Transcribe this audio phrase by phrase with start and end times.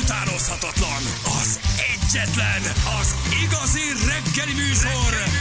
[0.00, 1.02] utánozhatatlan,
[1.40, 1.60] az
[1.94, 2.62] egyetlen,
[3.00, 5.31] az igazi reggeli műsor, reggeli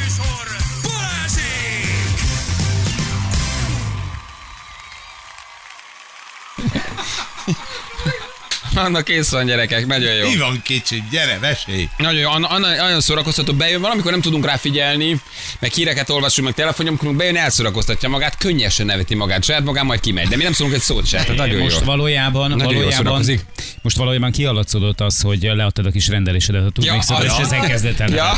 [8.85, 10.29] Annak kész van gyerekek, nagyon jó.
[10.29, 11.87] Mi van kicsi, gyere, mesélj.
[11.97, 15.21] Nagyon jó, Anna, Anna, nagyon szórakoztató, bejön, valamikor nem tudunk rá figyelni,
[15.59, 20.27] meg híreket olvasunk, meg telefonnyomkodunk, bejön, elszórakoztatja magát, könnyesen neveti magát, saját magán majd kimegy,
[20.27, 21.85] de mi nem szólunk egy szót se, tehát nagyon most jó.
[21.85, 23.45] valójában, Nagyon valójában, szórakozik.
[23.81, 27.99] most valójában kialatszódott az, hogy leadtad a kis rendelésedet a turmixodra, és az- ezen kezdett
[27.99, 28.09] el.
[28.09, 28.37] Ja,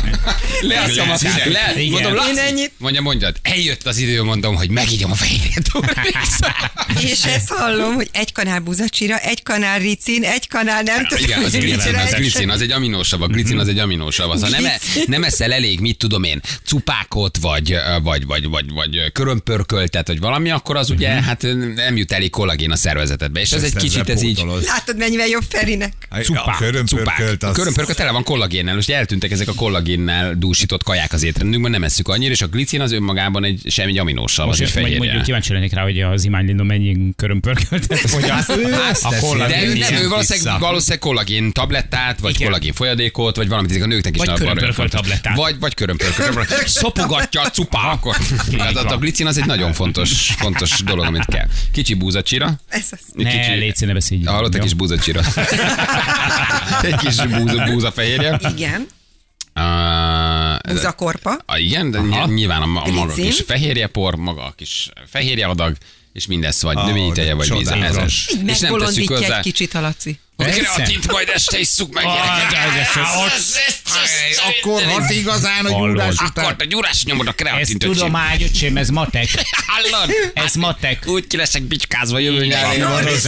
[0.60, 1.90] a Lehet, szavazát, le, igen.
[1.90, 5.70] mondom, Laci, Én ennyit- mondja, mondjad, eljött az idő, mondom, hogy megígyom a fehérjét.
[7.12, 11.24] És ezt hallom, hogy egy kanál buzacsira, egy kanál ricin, egy kanál nem tudom.
[11.24, 14.30] Igen, az glicin, az egy- glicin, az egy aminósav, a glicin az egy aminósav.
[14.30, 14.64] Az, ha nem,
[15.06, 20.50] nem eszel elég, mit tudom én, cupákot, vagy, vagy, vagy, vagy, vagy körömpörköltet, vagy valami,
[20.50, 23.40] akkor az ugye, hát nem jut elég kollagén a szervezetedbe.
[23.40, 24.44] És ez egy kicsit ez így.
[24.66, 25.92] Látod, mennyivel jobb Ferinek?
[26.22, 27.54] Cupák, körömpörkölt A az...
[27.54, 32.08] körömpörkölt tele van kollagénnel, most eltűntek ezek a kollagénnel dúsított kaják az étrendünkben, nem esszük
[32.08, 35.82] annyira, és a glicin az önmagában egy semmi aminósav, az egy mondjuk kíváncsi lennék rá,
[35.82, 38.52] hogy az Imány Lindon mennyi körömpörköltet fogyaszt.
[39.48, 40.66] De ő nem, ő valószínűleg, vissza.
[40.66, 42.46] valószínűleg kollagén tablettát, vagy Igen.
[42.46, 45.36] kollagén folyadékot, vagy valamit, ezek a nőknek is Vagy körömpörkölt tablettát.
[45.36, 46.68] Vagy, vagy körömpörkölt.
[46.68, 48.16] Szopogatja a cupákot.
[48.58, 51.46] Hát a, a glicin az egy nagyon fontos, fontos dolog, amit kell.
[51.72, 52.54] Kicsi búzacsira.
[52.68, 52.98] Ez az.
[53.14, 54.20] Ne, légy ne beszélj.
[54.20, 54.26] így.
[54.26, 55.20] Hallott egy kis búzacsira.
[56.82, 58.40] egy kis búza, búzafehérje.
[58.56, 58.86] Igen,
[59.56, 61.38] Uh, buzakorpa.
[61.46, 65.76] a, igen, de ny- nyilván a, a maga kis fehérjepor, maga a kis fehérje adag,
[66.14, 67.72] és mindez vagy Ah, növényi teje, vagy víz.
[68.46, 69.36] És nem tesszük hozzá.
[69.36, 70.18] egy kicsit a Laci.
[70.36, 72.04] A kreatint majd este isszuk meg.
[74.60, 76.54] Akkor hat igazán a gyúrás Akkor után.
[76.58, 77.92] a gyúrás nyomod a kreatint, öcsém.
[77.96, 79.28] tudomány, öcsém, ez matek.
[79.66, 80.10] Hallod?
[80.34, 81.02] Ez matek.
[81.06, 82.46] Úgy ki leszek bicskázva jövő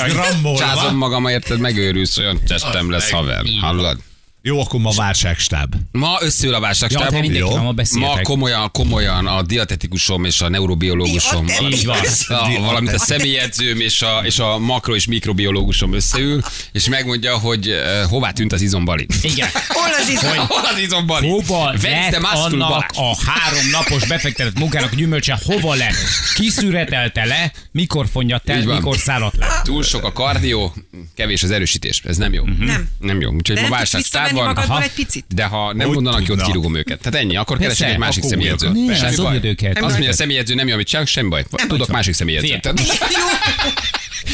[0.09, 0.59] grammolva.
[0.59, 3.45] Csázom magam, érted, megőrülsz, olyan testem lesz, haver.
[3.61, 3.99] Hallod?
[4.47, 5.75] Jó, akkor ma válságstáb.
[5.93, 7.21] Ma összeül a Ja, te válságstábom.
[7.21, 7.57] mindenki, Jó.
[7.57, 11.97] ma Ma komolyan, komolyan a diatetikusom és a neurobiológusom, Így van.
[12.29, 16.43] a, valamint a személyedzőm és a, és a makro- és mikrobiológusom összeül,
[16.73, 19.07] és megmondja, hogy uh, hová tűnt az izombali.
[19.23, 19.49] Igen.
[19.69, 20.37] Hol az izom?
[20.47, 21.29] Hol az izombali?
[21.29, 22.85] Hova lett annak Balázs.
[22.95, 25.39] a három napos befektetett munkának a gyümölcse?
[25.45, 25.95] Hova lett?
[26.35, 27.53] Kiszüretelte le?
[27.73, 28.65] Mikor fonyadt el?
[28.65, 29.61] Mikor szállott le?
[29.65, 30.75] Túl sok a kardió,
[31.15, 32.03] kevés az erősítés.
[32.05, 32.45] Ez nem jó.
[32.59, 32.89] Nem.
[32.99, 33.31] Nem jó.
[33.33, 34.47] Úgyhogy De ma válságstáb van.
[34.47, 34.85] magadból Aha.
[34.85, 35.25] egy picit?
[35.35, 37.01] De ha nem mondanak ki, ott kirúgom őket.
[37.01, 38.75] Tehát ennyi, akkor keresek egy másik személyedzőt.
[38.75, 39.53] Semmi az baj.
[39.75, 41.45] Azt mondja, a személyedző nem jó, amit csinálok, semmi baj.
[41.51, 41.97] Tudok baj.
[41.97, 42.73] másik személyedzőt.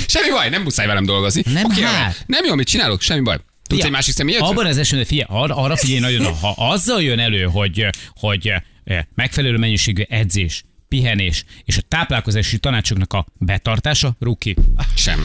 [0.07, 1.43] Semmi baj, nem muszáj velem dolgozni.
[1.53, 2.25] Nem Oké, hát.
[2.27, 3.37] Nem jó, amit csinálok, semmi baj.
[3.69, 4.51] Tudsz egy másik személyedzőt?
[4.51, 8.53] Abban az esetben, figyelj, arra, arra figyelj nagyon, ha azzal jön elő, hogy, hogy
[8.85, 14.57] eh, megfelelő mennyiségű edzés, pihenés és a táplálkozási tanácsoknak a betartása, ruki.
[14.95, 15.25] Semmi.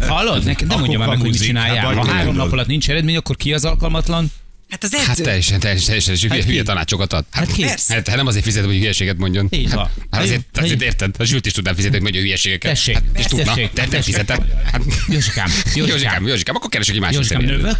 [0.00, 0.44] Hallod?
[0.44, 1.94] Neked nem mondja már meg, hogy mit csináljál.
[1.94, 4.30] Ha három nap alatt nincs eredmény, akkor ki az alkalmatlan?
[4.70, 5.22] Hát az Hát edző.
[5.22, 6.48] teljesen, teljesen, teljesen, teljesen hülye, ki?
[6.50, 7.24] hülye tanácsokat ad.
[7.30, 7.62] Hát ki?
[7.62, 7.94] Persze.
[7.94, 9.46] Hát, hát nem azért fizetem, hogy hülyeséget mondjon.
[9.50, 9.90] Így hát, van.
[10.10, 11.14] hát azért, Így- azért érted?
[11.18, 12.70] A Zsült is tudnám fizetni, hogy mondja hülyeségeket.
[12.72, 13.44] Tessék, hát, és tudna.
[13.44, 14.42] tessék, Te nem fizeted.
[14.72, 17.78] Hát, Józsikám, Józsikám, Józsikám, akkor keresek egy másik Józsikám, növök?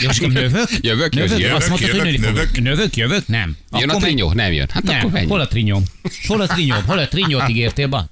[0.00, 0.68] Józsikám, növök?
[0.80, 1.38] Jövök, Növök?
[1.38, 2.20] jövök, Azt mondtad, hogy fogok.
[2.20, 2.60] növök.
[2.60, 3.26] Növök, jövök?
[3.26, 3.56] Nem.
[3.78, 4.32] Jön a Akkor trinyó?
[4.32, 4.68] Nem jön.
[4.72, 5.26] Hát akkor Nem, menj.
[5.26, 5.82] hol a trinyóm?
[6.26, 6.84] Hol a trinyóm?
[6.86, 8.10] Hol a trinyót ígértél, ba?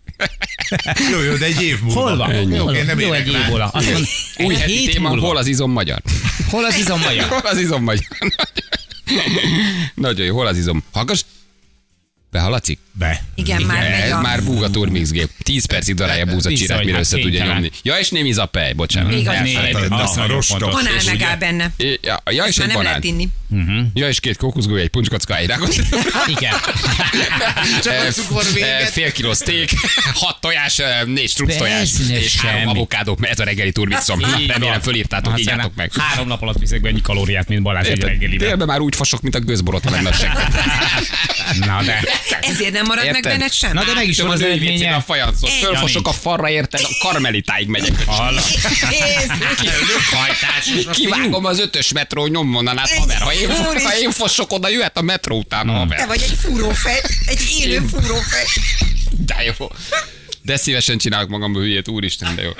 [1.12, 2.00] Jó, jó, de egy év múlva.
[2.00, 2.34] Hol van?
[2.34, 3.64] Hol Jó, egy év múlva.
[3.64, 3.90] Azt
[4.38, 6.02] Új heti téma, hol az izom magyar?
[6.50, 7.28] Hol az izom magyar?
[7.28, 8.06] Hol az izom magyar?
[9.94, 10.84] Nagyon jó, hol az izom?
[10.92, 11.22] Hallgass!
[12.36, 12.78] Behaladszik?
[12.92, 13.22] Be.
[13.34, 14.20] Igen, már megy Ez a...
[14.20, 15.30] már búga turmixgép.
[15.42, 17.70] 10 percig darálja búza csirát, mire hát össze tudja nyomni.
[17.82, 19.12] Ja, és némi zapej, bocsánat.
[19.12, 20.70] Még az Azt nagyon rostok.
[20.70, 21.70] Banán megáll benne.
[22.02, 23.02] Ja, ja és egy nem lehet banán.
[23.02, 23.28] inni.
[23.94, 25.76] Ja, és két kókuszgó, egy puncskocka, egy rákos.
[26.36, 26.52] Igen.
[27.84, 28.88] Csak a cukor véget.
[28.88, 29.68] Fél kiló steak,
[30.22, 33.18] hat tojás, négy struc tojás, és három avokádó.
[33.20, 34.20] Ez a reggeli turmixom.
[34.40, 35.92] Így Remélem fölírtátok, írjátok meg.
[35.98, 38.46] Három nap alatt viszek be ennyi kalóriát, mint Balázs egy reggeliben.
[38.46, 40.14] Délben már úgy fasok, mint a gőzborota lenne a.
[41.58, 42.02] Na de.
[42.40, 43.32] Ezért nem marad meg Érted?
[43.32, 43.72] benned sem.
[43.72, 44.94] Na de meg is van az eredménye.
[44.94, 45.04] a.
[45.08, 45.60] Ennyi.
[45.60, 46.80] Fölfosok a farra, érted?
[46.82, 48.04] A karmelitáig megyek.
[50.92, 53.20] Kivágom az ötös metró nyomvonalát, haver.
[53.20, 53.50] Ha én,
[53.84, 55.98] ha én fosok oda, jöhet a metró utána, haver.
[55.98, 58.44] Te vagy egy fúrófej, egy élő fúrófej.
[59.10, 59.66] De jó.
[60.46, 62.50] De szívesen csinálok magamból hülyét, úristen, de jó.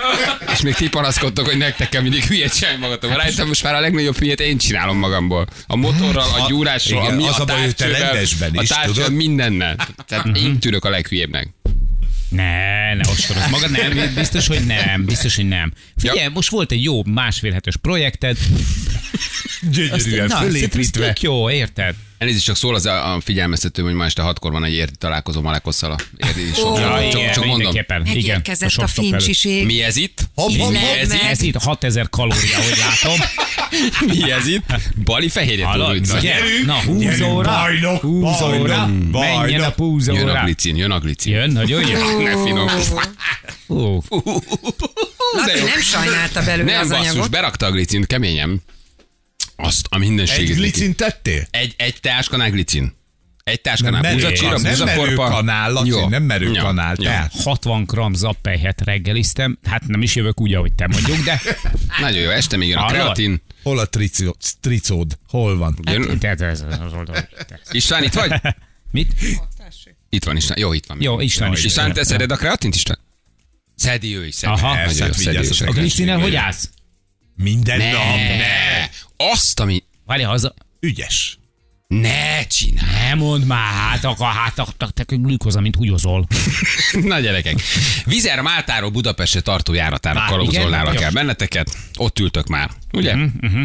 [0.53, 3.17] És még ti panaszkodtok, hogy nektek kell mindig hülyét csinálni magatok.
[3.17, 5.47] Rájöttem, most már a legnagyobb hülyét én csinálom magamból.
[5.67, 8.51] A motorral, a A- gyúrással, igen, a, mi, az a a baj, hogy te rendesben
[8.57, 9.13] a is, távcsővel, tudod?
[9.13, 9.77] mindennel.
[10.07, 11.49] Tehát én tűnök a leghülyébbnek.
[12.29, 15.73] Ne, ne ostoroz magad, nem, biztos, hogy nem, biztos, hogy nem.
[15.97, 16.31] Figyelj, Ja.
[16.31, 18.37] most volt egy jó másfél hetes projekted,
[19.71, 21.17] Gyönyörűen fölépítve.
[21.21, 21.95] jó, érted?
[22.19, 25.41] Elnézést, csak szól az a, a figyelmeztető, hogy ma este hatkor van egy érdi találkozó
[25.41, 25.97] Malekosszal a
[26.27, 26.79] érdi Ó.
[26.79, 27.75] ja, Ja, csak, igen, csak mondom.
[27.89, 28.91] Megérkezett a előtt.
[28.93, 29.65] fincsiség.
[29.67, 30.21] Mi ez itt?
[30.35, 30.97] Hopp, hopp, Mi hopp.
[31.01, 31.23] ez itt?
[31.23, 33.19] Ez itt 6000 kalória, hogy látom.
[34.23, 34.65] Mi ez itt?
[35.05, 36.21] Bali fehérje tudod.
[36.21, 37.51] Gyerünk, Na, húz gyerünk, óra.
[37.51, 38.89] bajnok, Húz óra.
[39.11, 41.33] bajnok, Menjen a húz Jön a glicin, jön a glicin.
[41.33, 42.01] Jön, nagyon jön.
[42.23, 42.69] Ne finom.
[45.33, 47.31] Laci nem sajnálta belőle Nem az basszus, anyagot.
[47.31, 48.63] berakta a glicint keményen.
[49.57, 50.57] Azt a Egy mindenségét.
[50.57, 51.47] glicin tettél?
[51.51, 52.95] Egy, egy teáskanál glicin.
[53.45, 57.33] Egy teáskanál Nem merő- búzacsira, nem merő kanál, Laci, nem merő kanál, tehát.
[57.43, 59.59] 60 gram zappelyhet reggeliztem.
[59.65, 61.41] Hát nem is jövök úgy, ahogy te mondjuk, de...
[62.01, 63.43] Nagyon jó, este még jön a kreatin.
[63.63, 65.19] Hol a tricio- tricód?
[65.29, 65.79] Hol van?
[65.91, 66.19] Jön.
[66.19, 67.29] Te- te- ez az oldal.
[67.71, 68.33] István, itt vagy?
[68.93, 69.13] Mit?
[70.09, 70.59] Itt van István.
[70.59, 70.99] Jó, itt van.
[71.01, 71.65] Jó, István is.
[71.65, 72.99] István, te szeded a kreatint, István?
[73.77, 74.53] Szedi ő is, szedi.
[74.53, 74.67] Aha.
[74.75, 75.49] Nagyon jó, Persze, szedi ő is.
[75.49, 76.71] vigyázz A glicinel hogy állsz?
[77.37, 78.03] Minden Ne, nap.
[78.17, 78.66] ne.
[79.17, 79.83] Azt, ami...
[80.05, 80.55] Várj, haza...
[80.81, 81.39] Ügyes.
[81.89, 83.09] Ne csinálj.
[83.09, 86.27] Ne mondd már, hát akkor hát te glükoza, mint húgyozol.
[87.03, 87.61] Na gyerekek,
[88.05, 90.75] Vizer Máltáról Budapestre tartó járatára igen?
[90.75, 91.77] el benneteket.
[91.99, 93.15] Ott ültök már, ugye?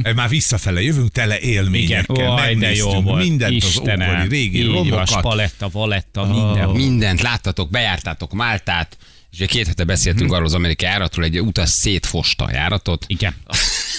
[0.04, 2.26] E, Már visszafele jövünk tele élményekkel.
[2.26, 3.24] Vaj, de Megnéztünk jó volt.
[3.24, 4.10] mindent az Istenem.
[4.10, 5.08] ókori régi romokat.
[5.08, 6.70] spaletta, valetta, minden.
[6.70, 8.98] Mindent láttatok, bejártátok Máltát,
[9.32, 13.06] és ugye két hete beszéltünk arról az amerikai járatról, egy utas szétfosta a járatot.
[13.08, 13.36] Igen.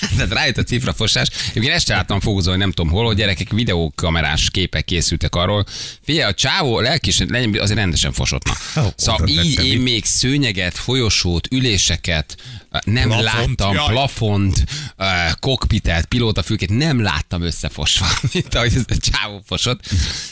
[0.17, 1.29] Tehát rájött a cifrafosás.
[1.55, 5.65] Én este láttam fogozolni, nem tudom hol, hogy gyerekek videókamerás képek készültek arról.
[6.05, 8.43] Figyelj, a csávó lelkis, azért rendesen fosott.
[8.45, 8.83] Na.
[8.83, 9.83] Ó, Szóval így én itt.
[9.83, 12.37] még szőnyeget, folyosót, üléseket,
[12.85, 13.25] nem Plafont,
[13.59, 13.87] láttam, jaj.
[13.89, 14.65] plafont,
[14.97, 19.85] eh, kokpitet, pilótafülkét, nem láttam összefosva, mint ahogy ez a csávó fosott.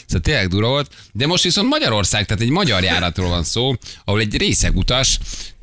[0.05, 0.91] Szóval tényleg durva volt.
[1.11, 3.75] De most viszont Magyarország, tehát egy magyar járatról van szó,
[4.05, 5.17] ahol egy részeg utas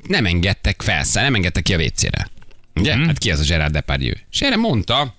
[0.06, 2.30] nem engedtek felszállni, nem engedtek ki a WC-re.
[2.80, 2.96] Ugye?
[2.96, 3.06] Mhm.
[3.06, 4.14] Hát ki az a Gerard Depardieu?
[4.32, 5.16] És erre mondta,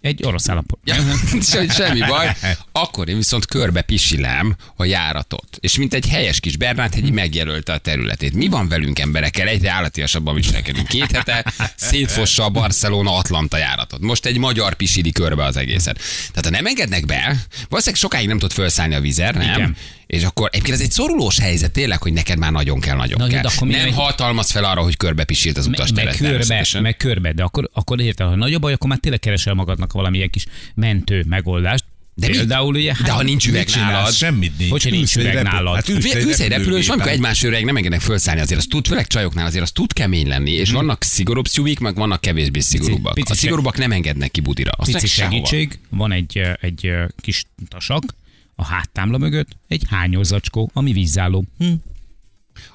[0.00, 0.78] Egy orosz állampot.
[0.84, 0.94] Ja,
[1.50, 2.30] se- semmi baj.
[2.72, 5.56] Akkor én viszont körbe pisilem a járatot.
[5.60, 8.34] És mint egy helyes kis Bernát hegyi megjelölte a területét.
[8.34, 9.46] Mi van velünk emberekkel?
[9.48, 10.86] Egyre állatiasabban viselkedünk.
[10.88, 14.00] Két hete szétfossa a Barcelona-Atlanta járatot.
[14.00, 15.98] Most egy magyar pisili körbe az egészet.
[16.28, 17.36] Tehát ha nem engednek be,
[17.68, 19.54] valószínűleg sokáig nem tud felszállni a vizer, nem?
[19.54, 19.76] Igen.
[20.10, 23.26] És akkor egyébként ez egy szorulós helyzet tényleg, hogy neked már nagyon kell, nagyon Na,
[23.26, 23.44] kell.
[23.44, 26.16] akkor nem meg- hatalmaz fel arra, hogy körbe pisilt az Me- meg utasteret.
[26.16, 29.54] körbe, meg körbe, de akkor, akkor érted, ha nagy a baj, akkor már tényleg keresel
[29.54, 31.84] magadnak valamilyen kis mentő megoldást.
[32.14, 32.32] De mi?
[32.36, 34.70] Például ugye, hát, De ha nincs üveg nálad, Semmit nincs.
[34.70, 35.74] Hogyha nincs Ülsz üveg repül- nálad.
[35.74, 38.66] Hát ülsz Ülsz egy egy repülőn, és amikor egymás öreg nem engednek felszállni, azért az
[38.70, 42.60] tud, főleg csajoknál azért az tud kemény lenni, és vannak szigorúbb szűvik, meg vannak kevésbé
[42.60, 43.14] szigorúbbak.
[43.14, 44.70] pici A seg- szigorúbbak nem engednek ki budira.
[44.76, 46.90] Azt pici meg segítség, van egy, egy
[47.20, 48.02] kis tasak,
[48.60, 51.44] a háttámla mögött egy hányózacskó, ami vízálló.
[51.58, 51.72] Hm.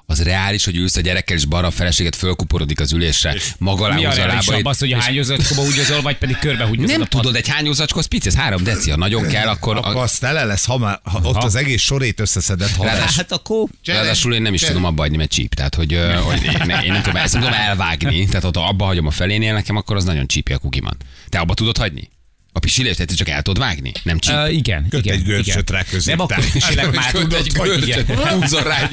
[0.05, 4.05] Az reális, hogy ülsz a gyerekkel, és balra a feleséget fölkuporodik az ülésre, maga Mi
[4.05, 4.67] a reálisabb lábait.
[4.67, 6.91] az, hogy a hányózacskóba húgyozol, vagy pedig körbe húgyozol?
[6.91, 9.77] Nem a pad- tudod, egy hányózacskó, az pici, ez három deci, ha nagyon kell, akkor...
[9.77, 12.75] Akkor A, azt tele lesz, ha, már, ha ott az egész sorét összeszedett.
[12.75, 15.53] Ha Ráadásul- Hát akkor Ráadásul én nem is tudom abba hagyni, mert csíp.
[15.53, 18.25] Tehát, hogy, hogy én, ne- én nem tudom, ezt tudom elvágni.
[18.25, 20.95] Tehát, ha abba hagyom a felénél nekem, akkor az nagyon csípi a kukimat.
[21.29, 22.09] Te abba tudod hagyni?
[22.55, 23.91] A pisilést te csak el tudod vágni?
[24.03, 24.35] Nem csíp.
[24.35, 25.17] Uh, igen, Köt igen.
[25.17, 28.05] egy görcsöt rá közé, Nem akkor tehát- pisilek már, tudod, egy hogy igen.
[28.05, 28.89] húzzon rá.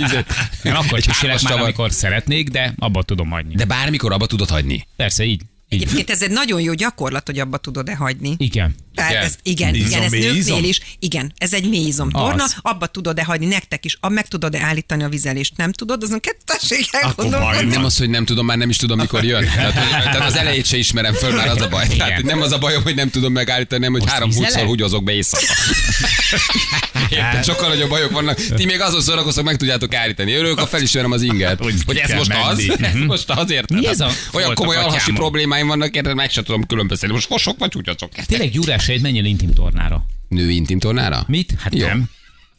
[0.63, 3.55] Nem akkor pisilek már, amikor szeretnék, de abba tudom hagyni.
[3.55, 4.87] De bármikor abba tudod hagyni.
[4.97, 5.43] Persze, így.
[5.73, 5.83] Így.
[5.83, 8.35] Egyébként ez egy nagyon jó gyakorlat, hogy abba tudod-e hagyni.
[8.39, 8.75] Igen.
[8.95, 9.23] Tehát Igen.
[9.25, 10.65] ez, igen, Izom, igen, ez mély nőknél izom?
[10.65, 10.81] is.
[10.99, 12.55] Igen, ez egy mélyizom torna, Az.
[12.63, 17.01] abba tudod-e hagyni nektek is, meg tudod-e állítani a vizelést, nem tudod, azon kettesség baj
[17.03, 17.71] elgondolkodni.
[17.71, 19.45] Nem az, hogy nem tudom, már nem is tudom, mikor jön.
[19.55, 19.73] Tehát,
[20.03, 21.87] tehát az elejét se ismerem föl, már az a baj.
[21.89, 25.05] Tehát nem az a bajom, hogy nem tudom megállítani, nem, hogy Most három húszszor húgyozok
[25.05, 25.45] be éjszaka.
[27.11, 27.45] Érted?
[27.45, 28.39] Sokkal nagyobb bajok vannak.
[28.55, 30.33] Ti még azon szórakoztok, meg tudjátok állítani.
[30.35, 31.59] Örülök, ha felismerem az inget.
[31.59, 32.71] Hogy Hogy ez most az?
[32.81, 33.79] Ez most az, érted?
[33.79, 35.21] Mi ez a- Olyan komoly alhasi atyámon?
[35.63, 36.15] Problémáim vannak, érted?
[36.15, 37.15] Meg sem tudom különböztetni.
[37.15, 38.13] Most fosok vagy húgyozok.
[38.13, 40.05] Tényleg Gyurás egy menjen intim tornára.
[40.29, 41.25] Női intim tornára?
[41.27, 41.55] Mit?
[41.59, 41.87] Hát Jó.
[41.87, 42.11] nem.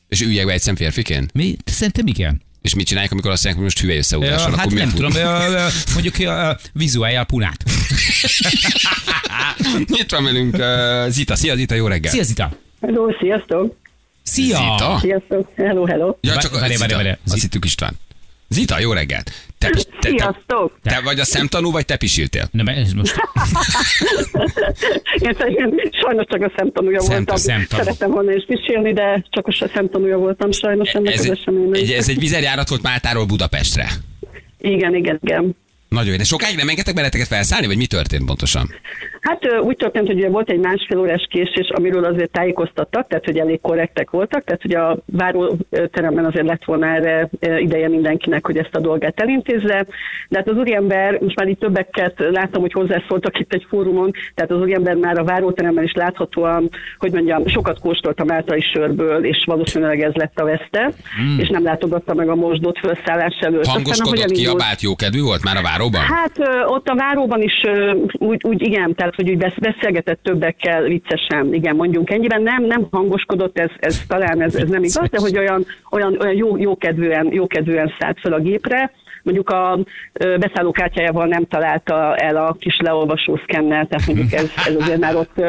[0.07, 1.33] És üljek be egy szem férfiként?
[1.33, 1.55] Mi?
[1.65, 2.41] Szerintem igen.
[2.61, 4.51] És mit csinálják, amikor azt mondják, hogy most hüvely összeúzással?
[4.51, 7.63] Ja, hát akkor nem mit tudom, ö, ö, mondjuk ö, vizuáljál punát.
[9.85, 10.55] Itt van velünk
[11.11, 11.35] Zita.
[11.35, 12.11] Szia Zita, jó reggel.
[12.11, 12.57] Szia Zita!
[12.81, 13.77] Hello, sziasztok!
[14.23, 14.57] Szia!
[14.57, 14.97] Zita?
[15.01, 15.49] Sziasztok!
[15.55, 16.15] Hello, hello!
[16.21, 17.09] Ja, csak várj, várj, várj.
[17.27, 17.99] Azt hittük István.
[18.53, 19.31] Zita, jó reggelt.
[19.57, 20.79] Te, te, te, Sziasztok!
[20.83, 22.47] te vagy a szemtanú, vagy te pisiltél?
[22.51, 23.15] Nem, ez most
[25.15, 25.35] Én
[26.01, 27.35] sajnos csak a szemtanúja Szem- voltam.
[27.35, 27.83] szemtanú.
[27.83, 31.81] Szerettem volna is pisilni, de csak a szemtanúja voltam sajnos ennek Ez az eseménynek.
[31.81, 33.87] egy, ez egy vizerjárat volt Máltáról Budapestre.
[34.59, 35.55] Igen, igen, igen.
[35.93, 36.17] Nagyon jó.
[36.17, 38.69] De sokáig nem engedtek beleteket felszállni, vagy mi történt pontosan?
[39.21, 43.37] Hát úgy történt, hogy ugye volt egy másfél órás késés, amiről azért tájékoztattak, tehát hogy
[43.37, 48.75] elég korrektek voltak, tehát hogy a váróteremben azért lett volna erre ideje mindenkinek, hogy ezt
[48.75, 49.85] a dolgát elintézze.
[50.29, 54.51] De hát az úriember, most már itt többeket láttam, hogy hozzászóltak itt egy fórumon, tehát
[54.51, 59.43] az úriember már a váróteremben is láthatóan, hogy mondjam, sokat kóstolt a máltai sörből, és
[59.45, 61.39] valószínűleg ez lett a veszte, mm.
[61.39, 63.59] és nem látogatta meg a mosdót felszállás előtt.
[63.59, 66.17] Aztán, Hangoskodott, elindult- kiabált, jókedvű volt már a váróban?
[66.17, 70.23] Hát ö, ott a váróban is ö, úgy, úgy igen, tehát hogy úgy besz- beszélgetett
[70.23, 72.41] többekkel viccesen, igen, mondjunk ennyiben.
[72.41, 76.35] Nem, nem hangoskodott, ez, ez talán ez, ez nem igaz, de hogy olyan, olyan, olyan
[76.35, 78.91] jó, jókedvűen, jókedvűen szállt fel a gépre.
[79.23, 79.79] Mondjuk a
[80.39, 85.41] beszállókártyájával nem találta el a kis leolvasó szkennel, tehát mondjuk ez, ez azért már ott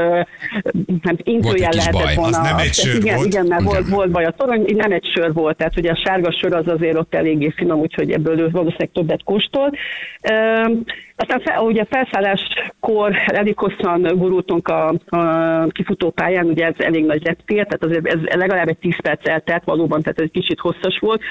[1.03, 2.15] hát intőjel lehetett baj.
[2.15, 2.39] volna.
[2.39, 3.27] Az nem egy sör igen, volt?
[3.27, 6.33] Igen, mert volt, volt baj a torony, nem egy sör volt, tehát ugye a sárga
[6.33, 9.77] sör az azért ott eléggé finom, úgyhogy ebből ő valószínűleg többet kóstolt.
[11.17, 17.67] Aztán fel, ugye felszálláskor elég hosszan gurultunk a, a kifutópályán, ugye ez elég nagy reptér,
[17.67, 21.23] tehát azért ez legalább egy 10 perc eltelt valóban, tehát ez egy kicsit hosszas volt.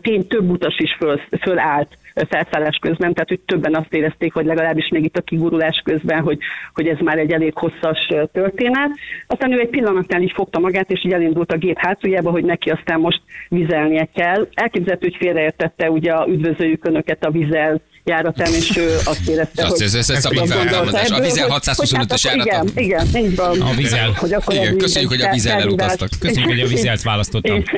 [0.00, 4.88] Tény több utas is föl, fölállt felszállás közben, tehát hogy többen azt érezték, hogy legalábbis
[4.88, 6.38] még itt a kigurulás közben, hogy,
[6.74, 8.90] hogy ez már egy elég hosszas történet.
[9.26, 12.70] Aztán ő egy pillanatnál így fogta magát, és így elindult a gép hátuljába, hogy neki
[12.70, 14.48] aztán most vizelnie kell.
[14.54, 19.70] Elképzelhető, hogy félreértette ugye a üdvözöljük önöket a vizel járatán, és ő azt érezte, Azt-
[19.72, 19.82] hogy...
[19.82, 21.10] ez- ez- ez szabad feltámadás.
[21.10, 22.70] A Vizel hogy- 625-ös hogy hát járata.
[22.80, 23.60] Igen, igen, így van.
[23.60, 24.10] A Vizel.
[24.16, 25.92] Hogy akkor Igen, köszönjük, hogy a egy Vizellel felhívás.
[25.92, 26.08] utaztak.
[26.20, 27.62] Köszönjük, hogy a vizelt választottam.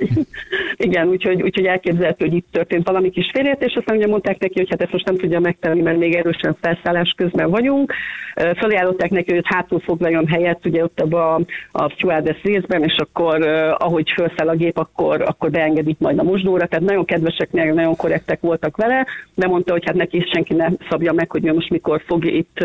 [0.77, 4.67] Igen, úgyhogy, úgyhogy elképzelhető, hogy itt történt valami kis félreértés, aztán ugye mondták neki, hogy
[4.71, 7.93] hát ezt most nem tudja megtenni, mert még erősen felszállás közben vagyunk.
[8.35, 11.41] Ö, Felajánlották neki, hogy hátul foglaljon helyet, ugye ott abba a,
[11.73, 13.47] a stewardess részben, és akkor
[13.79, 16.67] ahogy felszáll a gép, akkor, akkor beengedik majd a mosdóra.
[16.67, 21.13] Tehát nagyon kedvesek, nagyon korrektek voltak vele, de mondta, hogy hát neki senki ne szabja
[21.13, 22.59] meg, hogy ő most mikor fog itt,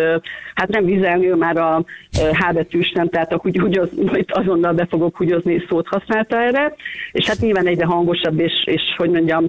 [0.56, 1.86] hát nem vizelni, ő már a
[2.32, 6.42] H betűs nem, tehát a úgy, úgy az, itt azonnal be fogok húgyozni szót használta
[6.42, 6.74] erre,
[7.12, 9.48] és hát nyilván egyre hangosabb, és, és hogy mondjam,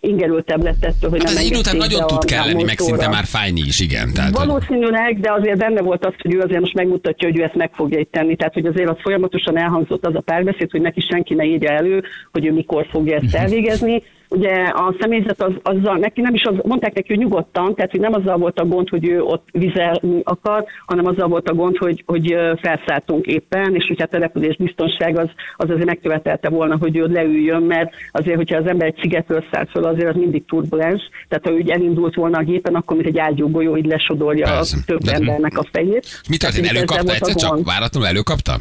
[0.00, 3.24] ingerültebb lett ettől, hogy Hát nem ez idő után nagyon tud kelleni, meg szinte már
[3.24, 4.12] fájni is, igen.
[4.14, 7.42] Tehát, hogy- Valószínűleg, de azért benne volt az, hogy ő azért most megmutatja, hogy ő
[7.42, 8.36] ezt meg fogja itt tenni.
[8.36, 12.02] Tehát, hogy azért az folyamatosan elhangzott az a párbeszéd, hogy neki senki ne írja elő,
[12.32, 14.02] hogy ő mikor fogja ezt elvégezni.
[14.28, 18.00] Ugye a személyzet az, azzal, neki nem is az, mondták neki, hogy nyugodtan, tehát hogy
[18.00, 21.76] nem azzal volt a gond, hogy ő ott vizelni akar, hanem azzal volt a gond,
[21.76, 26.76] hogy, hogy felszálltunk éppen, és hogy hát a repülés biztonság az, az azért megkövetelte volna,
[26.80, 30.44] hogy ő leüljön, mert azért, hogyha az ember egy szigetről száll föl, azért az mindig
[30.44, 34.76] turbulens, tehát ha úgy elindult volna a gépen, akkor mint egy ágyúgolyó, így lesodorja Persze.
[34.80, 36.06] a több De- embernek a fejét.
[36.28, 36.66] Mi történt?
[36.66, 37.64] Előkapta egyszer csak?
[37.64, 38.56] Váratlanul előkapta?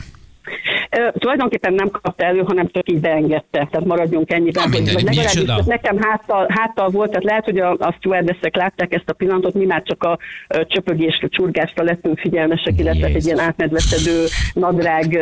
[0.90, 4.64] Ö, tulajdonképpen nem kapta elő, hanem csak így beengedte, tehát maradjunk ennyiben.
[4.64, 9.10] Na, mindegy, legalábbis nekem háttal, háttal volt, tehát lehet, hogy a, a stewardessek látták ezt
[9.10, 13.32] a pillanatot, mi már csak a ö, csöpögésre, csurgásra lettünk figyelmesek, illetve egy Jézus.
[13.32, 15.20] ilyen átmedveszedő nadrág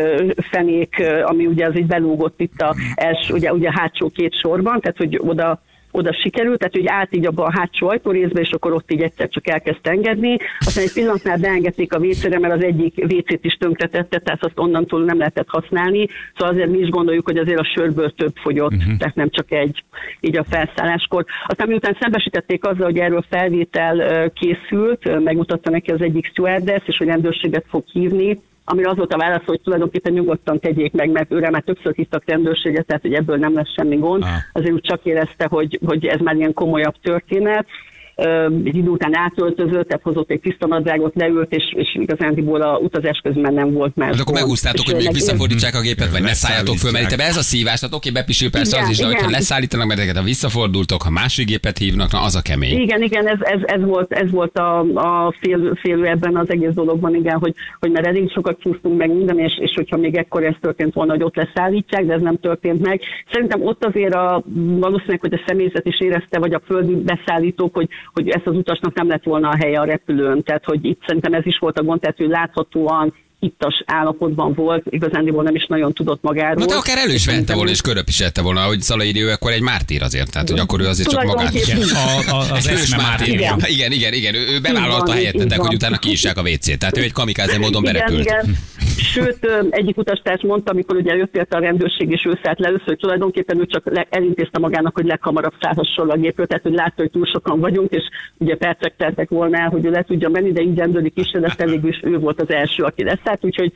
[0.51, 4.79] fenék, ami ugye az így belúgott itt a első, ugye, ugye a hátsó két sorban,
[4.81, 5.61] tehát hogy oda
[5.95, 9.29] oda sikerült, tehát hogy állt így abba a hátsó ajtórészbe, és akkor ott így egyszer
[9.29, 10.37] csak elkezdte engedni.
[10.59, 15.03] Aztán egy pillanatnál beengedték a WC-re, mert az egyik WC-t is tönkretette, tehát azt onnantól
[15.03, 16.07] nem lehetett használni.
[16.37, 18.97] Szóval azért mi is gondoljuk, hogy azért a sörből több fogyott, uh-huh.
[18.97, 19.83] tehát nem csak egy
[20.19, 21.25] így a felszálláskor.
[21.45, 27.07] Aztán miután szembesítették azzal, hogy erről felvétel készült, megmutatta neki az egyik stewardess, és hogy
[27.07, 31.49] rendőrséget fog hívni, amire az volt a válasz, hogy tulajdonképpen nyugodtan tegyék meg, mert őre
[31.49, 34.23] már többször hívtak rendőrséget, tehát hogy ebből nem lesz semmi gond.
[34.23, 34.29] Ah.
[34.51, 37.67] Azért úgy csak érezte, hogy, hogy ez már ilyen komolyabb történet.
[38.15, 43.19] Egy idő után átöltözött, tehát hozott egy tiszta nadrágot, leült, és, és igazándiból a utazás
[43.23, 44.09] közben nem volt más.
[44.09, 47.41] Hát akkor megúsztátok, hogy még visszafordítsák a gépet, vagy ne szálljatok föl, mert ez a
[47.41, 51.09] szívás, tehát oké, bepisül persze Igen, az is, de hogyha leszállítanak beteket, ha visszafordultok, ha
[51.09, 52.81] másik gépet hívnak, na az a kemény.
[52.81, 56.73] Igen, igen, ez, ez, ez volt, ez volt a, a fél, félő ebben az egész
[56.73, 60.43] dologban, igen, hogy, hogy már elég sokat csúsztunk meg minden, és, és hogyha még ekkor
[60.43, 63.01] ez történt volna, hogy ott leszállítják, de ez nem történt meg.
[63.31, 67.89] Szerintem ott azért a, valószínűleg, hogy a személyzet is érezte, vagy a földi beszállítók, hogy,
[68.13, 70.43] hogy ezt az utasnak nem lett volna a helye a repülőn.
[70.43, 74.83] Tehát, hogy itt szerintem ez is volt a gond, tehát ő láthatóan ittas állapotban volt,
[74.89, 76.55] igazándiból nem is nagyon tudott magáról.
[76.55, 79.29] Na de akár elő is vette volna, és köröp is vette volna, hogy Szalai ő
[79.31, 81.51] akkor egy mártír azért, tehát hogy akkor ő azért csak magát.
[81.51, 81.95] Tulajdonképpen- Igen,
[82.29, 83.33] a, a, az eszme már mártír.
[83.33, 83.59] igen.
[83.67, 86.79] Igen, igen, igen, ő, ő bevállalta helyettetek, hogy utána kiissák a WC-t.
[86.79, 88.23] Tehát ő egy kamikáze módon igen, berepült.
[88.25, 88.57] igen.
[88.97, 92.85] Sőt, egyik utastárs mondta, amikor ugye jött érte a rendőrség, és ő szállt le először,
[92.85, 96.93] hogy tulajdonképpen ő csak le, elintézte magának, hogy leghamarabb szállhasson a gépről, tehát hogy látta,
[96.95, 98.03] hogy túl sokan vagyunk, és
[98.37, 101.89] ugye percek teltek volna el, hogy ő le tudja menni, de így rendőri kísérlet végül
[101.89, 103.71] is ő volt az első, aki leszállt, úgyhogy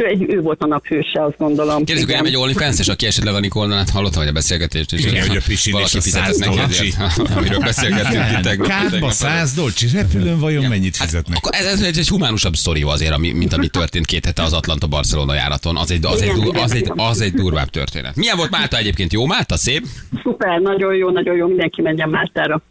[0.00, 1.76] egy, ő volt a naphőse, azt gondolom.
[1.84, 4.92] Kérdezzük, hogy nem egy OnlyFans-es, aki esetleg a Nikolnál hallotta, vagy a beszélgetést.
[4.92, 6.92] És Igen, hogy a pisilés valaki a fizetett 100 neki dolcsi.
[6.98, 8.66] ezért, amiről beszélgettünk itt tegnap.
[8.68, 9.10] Kárba.
[9.10, 11.36] 100 dolcsi, repülőn vajon mennyit Hát, fizetnek?
[11.36, 15.34] akkor ez, ez, egy humánusabb sztori azért, ami, mint ami történt két hete az Atlanta-Barcelona
[15.34, 15.76] járaton.
[15.76, 18.16] Az egy, az, egy, az, egy, az egy durvább történet.
[18.16, 19.12] Milyen volt Málta egyébként?
[19.12, 19.56] Jó Málta?
[19.56, 19.86] Szép?
[20.22, 22.62] Szuper, nagyon jó, nagyon jó, mindenki menjen Máltára.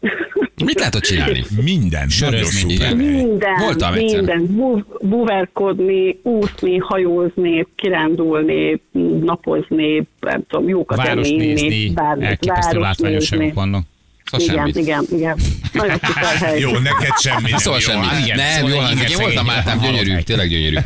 [0.64, 1.44] Mit lehet ott csinálni?
[1.62, 2.08] Minden.
[2.08, 2.72] Sörözni.
[2.74, 2.94] szuper.
[2.96, 4.46] Minden, Voltam minden.
[4.46, 6.78] Bu- búverkodni, úszni,
[7.14, 8.80] hajózni, kirándulni,
[9.20, 13.84] napozni, nem tudom, jókat Város enni, nézni, bármit, elképesztő látványosságok vannak.
[14.24, 15.38] Szóval Igen, igen, igen.
[15.72, 15.98] Nagyon
[16.40, 16.60] hely.
[16.60, 17.92] Jó, neked semmi nem Szóval jó.
[17.92, 18.04] semmi.
[18.06, 18.24] hát?
[18.24, 19.10] igen, nem, szóval jó igen, hangzik.
[19.10, 19.54] Én voltam szegény.
[19.54, 20.76] Máltán, Hallott gyönyörű, tényleg gyönyörű.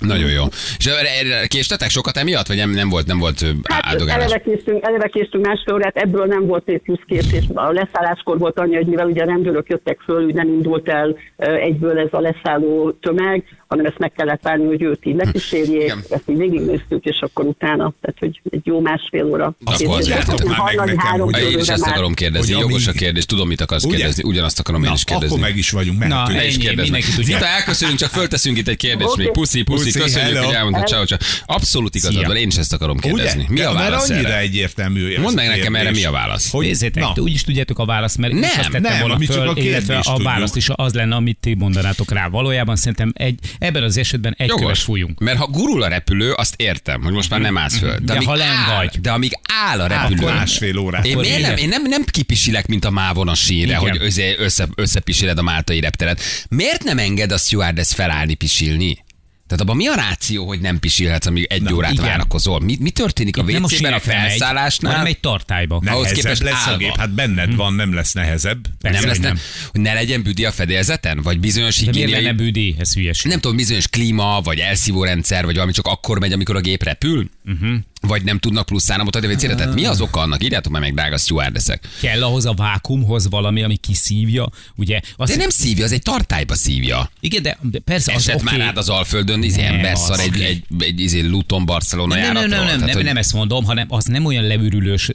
[0.00, 0.44] Nagyon jó.
[0.78, 4.24] És erre- késtetek sokat emiatt, vagy nem, nem volt, nem volt Hát áldogálás?
[4.24, 7.44] eleve késztünk, eleve késztünk másfél órát, ebből nem volt egy plusz késés.
[7.54, 11.16] A leszálláskor volt annyi, hogy mivel ugye a rendőrök jöttek föl, úgy nem indult el
[11.36, 16.02] egyből ez a leszálló tömeg, hanem ezt meg kellett várni, hogy őt így lekísérjék, Igen.
[16.10, 19.44] ezt így végignéztük, és akkor utána, tehát hogy egy jó másfél óra.
[19.64, 20.14] Akkor készés.
[20.14, 22.52] hiszem, már meg nekem, Én is ezt akarom kérdezni.
[22.52, 23.24] Hogy Jogos a kérdés.
[23.26, 23.96] Tudom, mit akarsz Ugye?
[23.96, 24.22] kérdezni.
[24.22, 25.36] Ugyanazt akarom én Na, is kérdezni.
[25.36, 26.42] akkor meg is vagyunk, Na, mehetünk.
[26.62, 27.38] Is ennyi, mindenki tudja.
[27.46, 29.30] Elköszönünk, csak fölteszünk itt egy kérdést még.
[29.30, 30.46] Puszi, puszi, Puszi, köszönjük, hello.
[30.46, 30.86] hogy elmondtad.
[30.86, 31.18] Ciao, ciao.
[31.46, 33.46] Abszolút igazad van, én is ezt akarom kérdezni.
[33.48, 34.38] Mi a Mert válasz annyira erre?
[34.38, 35.18] egyértelmű.
[35.18, 36.50] Mondd meg a nekem erre mi a válasz.
[36.50, 39.26] Hogy, Nézzétek, na, úgy is tudjátok a választ, mert Nem, azt tettem nem, volna mi
[39.26, 42.28] csak föl, a kérdést illetve a választ is az lenne, amit ti mondanátok rá.
[42.28, 44.82] Valójában szerintem egy, ebben az esetben egy követ Jogos.
[44.82, 45.18] fújunk.
[45.20, 47.96] Mert ha gurul a repülő, azt értem, hogy most már nem állsz föl.
[48.02, 49.00] De ha áll, vagy.
[49.00, 49.32] De amíg
[49.68, 50.16] áll a repülő.
[50.16, 51.06] akkor másfél órát.
[51.06, 54.68] Én, miért nem, én nem, nem kipisilek, mint a mávon a sínre, hogy össze, össze,
[54.74, 56.20] összepisiled a máltai repteret.
[56.48, 59.04] Miért nem enged a stewardess felállni pisilni?
[59.50, 62.04] Tehát abban mi a ráció, hogy nem pisilhetsz, amíg egy Na, órát igen.
[62.04, 62.60] várakozol?
[62.60, 64.92] Mi, mi történik a Nem a WC-ben, a felszállásnál?
[64.92, 65.82] hanem egy tartályba.
[65.86, 66.76] ahhoz képest lesz a állva.
[66.76, 68.62] gép, hát benned van, nem lesz nehezebb.
[68.62, 69.32] nem Persze, lesz, hogy nem.
[69.34, 69.42] nem.
[69.70, 71.22] Hogy ne legyen büdi a fedélzeten?
[71.22, 72.22] Vagy bizonyos De miért higiéniai...
[72.24, 72.74] lenne bűdi?
[72.78, 73.30] Ez hülyeség.
[73.30, 76.82] nem tudom, bizonyos klíma, vagy elszívó rendszer, vagy valami csak akkor megy, amikor a gép
[76.82, 77.30] repül?
[77.46, 77.76] Uh-huh.
[78.00, 79.54] Vagy nem tudnak plusz áramot adni, vagy célra.
[79.54, 80.44] Tehát mi az oka annak?
[80.44, 81.88] Írjátok már meg, drága stewardessek.
[82.00, 85.00] Kell ahhoz a vákumhoz valami, ami kiszívja, ugye?
[85.16, 87.10] Azt De nem szívja, az egy tartályba szívja.
[87.20, 88.44] Igen, de, de persze az Esett oké.
[88.44, 92.14] már rád az Alföldön, izé Nem, ember szar az egy, egy, egy, izé Luton Barcelona
[92.14, 92.58] Nem, nem, nem, járatról.
[92.58, 95.10] nem, nem, Tehát, nem, hogy- nem ezt mondom, hanem az nem olyan leürülős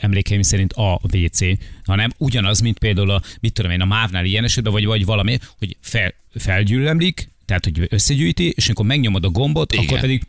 [0.00, 1.38] emlékeim szerint a WC,
[1.84, 5.38] hanem ugyanaz, mint például a, mit tudom én, a mávnál ilyen esetben, vagy, vagy valami,
[5.58, 9.84] hogy fel, felgyűlömlik, tehát, hogy összegyűjti, és amikor megnyomod a gombot, Igen.
[9.84, 10.22] akkor pedig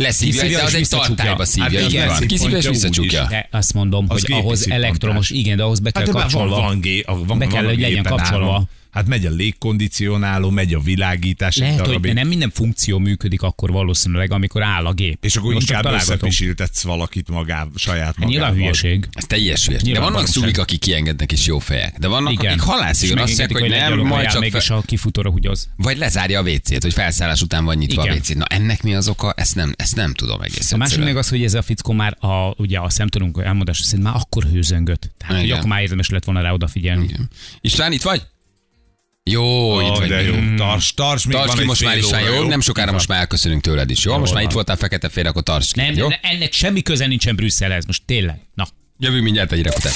[0.00, 1.78] Leszívja, kiszívja de az egy tartályba szívja.
[1.80, 2.26] Hát így igen, van.
[2.26, 3.26] Kiszívja és visszacsukja.
[3.30, 6.60] de azt mondom, hogy ahhoz elektromos, igen, de ahhoz be kell Hát van, kapcsolva.
[6.60, 8.64] van, a- van, Be kell, van hogy legyen kapcsolva.
[8.90, 11.56] Hát megy a légkondicionáló, megy a világítás.
[11.56, 15.24] Lehet, hogy nem minden funkció működik akkor valószínűleg, amikor áll a gép.
[15.24, 18.56] És akkor Most inkább összepisiltetsz valakit magá, saját Hát Nyilván magával.
[18.56, 19.08] hülyeség.
[19.12, 19.82] Ez teljes hülyes.
[19.82, 21.98] De Nyilván vannak szulik, akik kiengednek és jó fejek.
[21.98, 22.46] De vannak, Igen.
[22.52, 24.60] akik halászigor És azt mondják, hogy nem, majd csak még, fel...
[24.60, 25.68] és a kifutóra húgyoz.
[25.76, 28.14] Vagy lezárja a WC-t, hogy felszállás után van nyitva Igen.
[28.14, 28.28] a WC.
[28.28, 29.32] Na ennek mi az oka?
[29.36, 32.16] Ezt nem, ezt nem tudom egész A másik meg az, hogy ez a fickó már
[32.20, 35.10] a, ugye a szemtanúnk elmondása szerint már akkor hőzöngött.
[35.18, 35.56] Tehát, hogy Igen.
[35.56, 37.04] akkor már érdemes lett volna rá odafigyelni.
[37.04, 37.30] Igen.
[37.60, 38.22] István, itt vagy?
[39.30, 40.08] Jó, itt Oh, vagy.
[40.08, 40.34] de jó.
[40.56, 42.42] Tarts, tarts, még Tarts van ki most már fél is, óra, jó?
[42.48, 44.18] Nem sokára most már elköszönünk tőled is, jó?
[44.18, 46.08] Most már itt voltál fekete-félre, akkor tarts ki, Nem, jó?
[46.22, 48.40] ennek semmi köze nincsen Brüsszelhez, most tényleg.
[48.54, 48.68] Na.
[48.98, 49.92] Jövünk mindjárt egy után.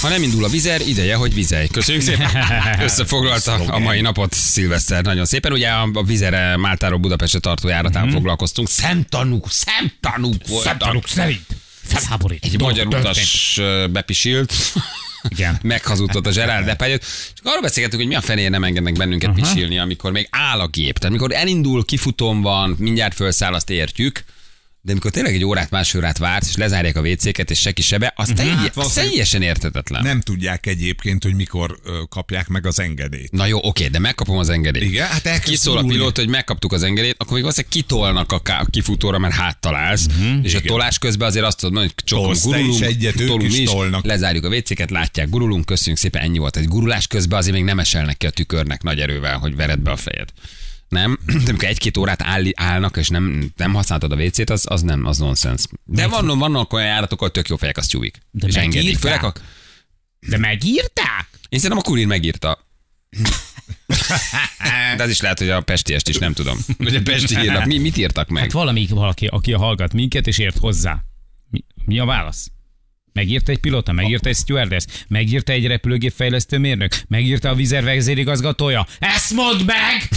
[0.00, 1.66] Ha nem indul a vizer, ideje, hogy vizelj.
[1.66, 2.30] Köszönjük szépen.
[2.86, 5.52] Összefoglalta a mai napot Szilveszter nagyon szépen.
[5.52, 8.12] Ugye a vizere Máltáról Budapestre tartó járatán Mhm.
[8.14, 8.68] foglalkoztunk.
[8.68, 10.68] Szemtanúk, szemtanúk voltak.
[10.70, 11.46] Szemtanúk szerint
[11.82, 12.44] felháborít.
[12.44, 14.54] Egy magyar utas ö, bepisilt.
[15.28, 15.58] Igen.
[15.62, 16.98] Meghazudtott a Gerard Depardieu.
[17.34, 19.44] Csak arról beszélgetünk, hogy mi a fenér nem engednek bennünket uh-huh.
[19.44, 20.98] pisilni, amikor még áll a gép.
[20.98, 24.24] Tehát amikor elindul, kifutón van, mindjárt felszáll, azt értjük.
[24.84, 28.12] De amikor tényleg egy órát, másfél órát vársz, és lezárják a WC-ket, és senki sebe,
[28.16, 30.02] az, telj- az valószínűleg- teljesen értetetlen.
[30.02, 33.30] Nem tudják egyébként, hogy mikor kapják meg az engedélyt.
[33.32, 34.84] Na jó, oké, de megkapom az engedélyt.
[34.84, 38.70] Igen, hát Kiszól a pilóta, hogy megkaptuk az engedélyt, akkor még valószínűleg kitolnak a ká-
[38.70, 40.66] kifutóra, mert háttalálsz, uh-huh, és a igen.
[40.66, 43.64] tolás közben azért azt tudod mondani, hogy csokon te is gurulunk, egyet, tolunk is mi
[43.64, 44.04] tolnak.
[44.04, 46.56] lezárjuk a WC-ket, látják, gurulunk, köszönjük szépen, ennyi volt.
[46.56, 49.90] Egy gurulás közben azért még nem eselnek ki a tükörnek nagy erővel, hogy vered be
[49.90, 50.28] a fejed.
[50.92, 51.18] Nem?
[51.44, 55.06] De amikor egy-két órát áll, állnak, és nem, nem használtad a WC-t, az, az nem,
[55.06, 55.64] az nonsens.
[55.84, 58.18] De vannak, vannak olyan járatok, ahol tök jó fejek a tyúvik.
[58.30, 58.98] De és engedik.
[58.98, 59.32] Főleg a,
[60.20, 61.28] De megírták?
[61.48, 62.58] én szerintem a kurír megírta.
[64.96, 66.58] De az is lehet, hogy a pestiest is nem tudom.
[66.78, 67.64] Vagy a pesti írnak.
[67.72, 68.42] Mi, mit írtak meg?
[68.42, 71.04] Hát valami, valaki, aki hallgat minket és ért hozzá.
[71.50, 72.50] Mi, mi a válasz?
[73.12, 78.86] Megírta egy pilóta, megírta egy stewardess, megírta egy repülőgép fejlesztő mérnök, megírta a vizer vezérigazgatója.
[78.98, 80.08] Ezt mondd meg!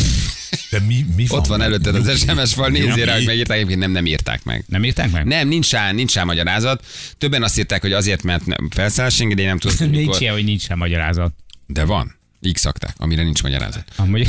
[0.70, 3.92] De mi, mi Ott van előtted az SMS fal, nézzél rá, hogy megírták, egyébként nem,
[3.92, 4.64] nem írták meg.
[4.68, 5.26] Nem írták meg?
[5.26, 6.86] Nem, nincs rá, nincs rá magyarázat.
[7.18, 10.62] Többen azt írták, hogy azért, mert nem, felszállási engedély nem hogy Nincs ilyen, hogy nincs
[10.62, 11.34] sem magyarázat.
[11.68, 12.16] De van.
[12.54, 13.84] x amire nincs magyarázat.
[13.96, 14.28] Amúgy,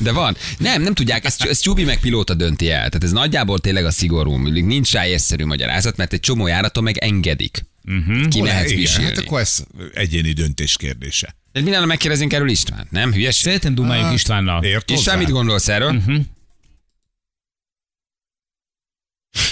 [0.00, 0.36] De van.
[0.58, 2.88] Nem, nem tudják, ezt, ezt Csubi meg pilóta dönti el.
[2.88, 4.36] Tehát ez nagyjából tényleg a szigorú.
[4.36, 7.64] Nincs rá észszerű magyarázat, mert egy csomó járaton meg engedik.
[7.84, 8.28] Uh-huh.
[8.28, 9.04] Ki mehet Igen, visilni.
[9.04, 11.34] hát akkor ez egyéni döntés kérdése.
[11.52, 13.12] De minden megkérdezünk erről István, nem?
[13.12, 13.42] Hülyeség?
[13.44, 14.64] Szerintem dumáljunk Istvánnal.
[14.64, 15.92] Ért István, mit gondolsz erről?
[15.92, 16.16] Mhm.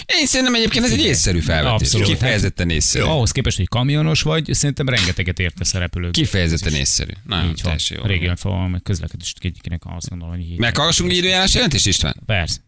[0.06, 1.72] Én szerintem egyébként ez egy észszerű felvetés.
[1.86, 2.06] Abszolút.
[2.06, 3.04] Kifejezetten észszerű.
[3.04, 6.12] Ahhoz képest, hogy kamionos vagy, szerintem rengeteget értesz a repülők.
[6.12, 7.12] Kifejezetten észszerű.
[7.24, 7.62] Nagyon Így van.
[7.62, 8.04] teljesen jó.
[8.04, 10.58] Régen fel, meg közlekedés egyiknek azt gondolom, hogy.
[10.58, 12.16] Meghallgassunk időjárás jelentést, István?
[12.26, 12.58] Persze.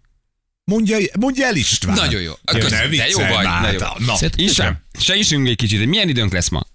[0.65, 1.95] Mondja, mondja el István.
[1.97, 2.33] Nagyon jó.
[2.45, 3.47] Köszönöm, de jó vagy.
[3.63, 4.07] de jó.
[4.07, 6.67] Na, István, segítsünk egy kicsit, hogy milyen időnk lesz ma.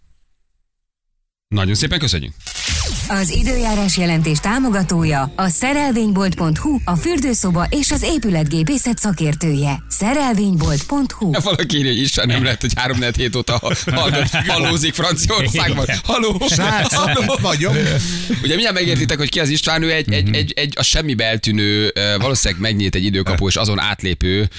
[1.55, 2.33] Nagyon szépen köszönjük.
[3.07, 9.83] Az időjárás jelentés támogatója a szerelvénybolt.hu, a fürdőszoba és az épületgépészet szakértője.
[9.89, 13.61] Szerelvénybolt.hu Valaki írja, hogy nem lehet, hogy 3 hét óta
[14.47, 15.85] hallózik Franciaországban.
[16.03, 17.75] Haló, Srácok, itt vagyok.
[18.43, 21.91] Ugye mindjárt megértitek, hogy ki az István, ő egy, egy, egy, egy a semmibe eltűnő,
[21.95, 24.49] ö, valószínűleg megnyílt egy időkapu, és azon átlépő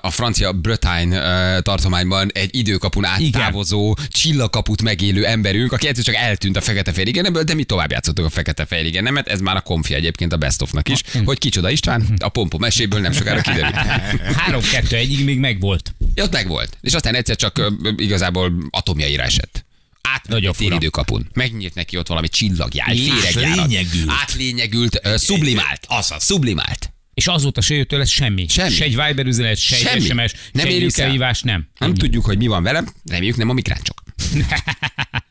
[0.00, 6.60] a francia Bretagne tartományban egy időkapun áttávozó, csillagkaput megélő emberünk, aki egyszer csak eltűnt a
[6.60, 10.36] fekete férigenemből, de mi tovább játszottuk a fekete férigenemet, ez már a konfi egyébként a
[10.36, 13.70] best ofnak is, hogy kicsoda István, a pompo meséből nem sokára kiderül.
[14.38, 15.94] Három-kettő egyig még megvolt.
[16.14, 16.76] Ja, ott meg volt.
[16.80, 19.64] És aztán egyszer csak igazából atomjaira esett.
[20.00, 21.28] Át Nagyon időkapun.
[21.32, 23.56] Megnyílt neki ott valami csillagjáj, féregjárat.
[23.68, 24.10] lényegült.
[24.10, 25.80] Átlényegült, ö, sublimált.
[25.88, 26.24] Azaz.
[26.24, 26.92] Sublimált.
[27.14, 28.48] És azóta se jött tőle semmi.
[28.48, 28.70] Semmi.
[28.70, 30.00] Se egy Viber üzenet, se egy Semmi.
[30.00, 31.36] SMS, Nem se érjük el.
[31.42, 31.68] nem.
[31.78, 34.02] Nem tudjuk, hogy mi van velem, reméljük nem a migráncsok.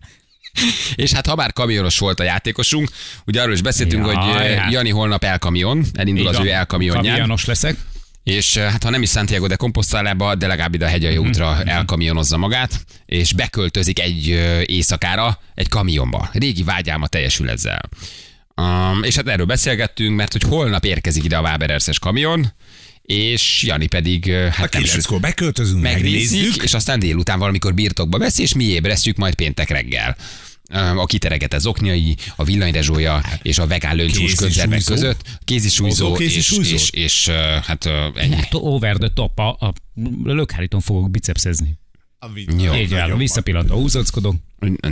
[0.96, 2.90] És hát ha már kamionos volt a játékosunk,
[3.26, 4.72] ugye arról is beszéltünk, Jaj, hogy ö, hát.
[4.72, 7.04] Jani holnap elkamion, elindul az Így ő elkamionján.
[7.04, 7.76] Kamionos leszek.
[8.24, 11.28] És eh, hát ha nem is Santiago de Compostelába, de legalább ide a hegyai Mhm.
[11.28, 16.30] útra elkamionozza magát, és beköltözik egy ö, éjszakára egy kamionba.
[16.34, 17.90] Régi vágyálma teljesül ezzel.
[18.56, 22.54] Um, és hát erről beszélgettünk, mert hogy holnap érkezik ide a Wabererszes kamion,
[23.02, 26.64] és Jani pedig A hát nem kilenckor beköltözünk, megnézzük, megnézzük.
[26.64, 30.16] és aztán délután valamikor birtokba veszi, és mi ébresztjük majd péntek reggel.
[30.96, 36.90] A kiteregete zoknyai, a villanyrezsója és a vegán löncsús konzervek között, kézisújzó, Mozgó és, és,
[36.90, 38.36] és, ö, hát ennyi.
[38.36, 39.74] Hát over the top, a, a
[40.24, 41.78] lökhárítón fogok bicepszezni.
[42.58, 42.74] Jó.
[42.74, 44.36] Így van, visszapillantva húzockodok.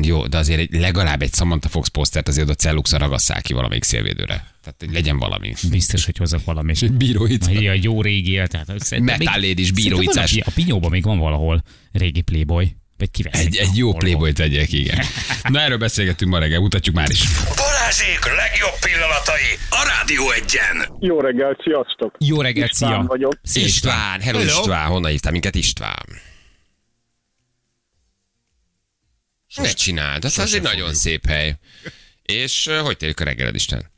[0.01, 3.83] Jó, de azért egy, legalább egy Samantha Fox posztert azért a celluxra ragasszák ki valamelyik
[3.83, 4.55] szélvédőre.
[4.61, 5.53] Tehát hogy legyen valami.
[5.69, 6.81] Biztos, hogy hozok valamit.
[6.83, 7.51] Egy bíróica.
[7.51, 10.37] Ilyen jó régi, tehát szerintem Metal szerintem bíróicás.
[10.37, 12.75] A, a pinyóban még van valahol régi Playboy.
[12.97, 13.45] Vagy kiveszik.
[13.47, 15.05] Egy, egy jó playboy tegyek, igen.
[15.43, 17.23] Na erről beszélgettünk ma reggel, mutatjuk már is.
[17.55, 20.97] Balázsék legjobb pillanatai a Rádió egyen.
[20.99, 22.15] Jó reggelt, sziasztok!
[22.19, 23.03] Jó reggelt, István szia.
[23.07, 23.39] vagyok.
[23.43, 24.59] Szia, István, hello, Hello.
[24.59, 26.05] István, honnan hívtál minket István?
[29.55, 30.97] Ne csináld, az azért nagyon fogjuk.
[30.99, 31.55] szép hely.
[32.21, 33.91] És ö, hogy telik a reggeled, Isten?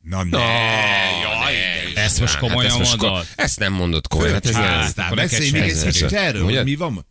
[0.00, 0.38] Na ne,
[1.22, 1.54] jaj,
[1.94, 3.26] Ezt most komolyan ezt, most mondod?
[3.36, 4.32] ezt nem mondod komolyan.
[4.32, 6.74] Hát ez Hát, Aztán akkor beszélj neked még sem egy kicsit ez- erről, hogy mi
[6.74, 7.06] van.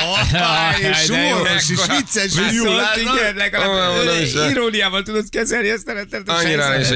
[0.00, 3.36] Hoppá, és humoros és vicces, Viszont jó látod?
[3.36, 6.88] legalább iróniával tudod kezelni ezt a rettenetes Annyira, és,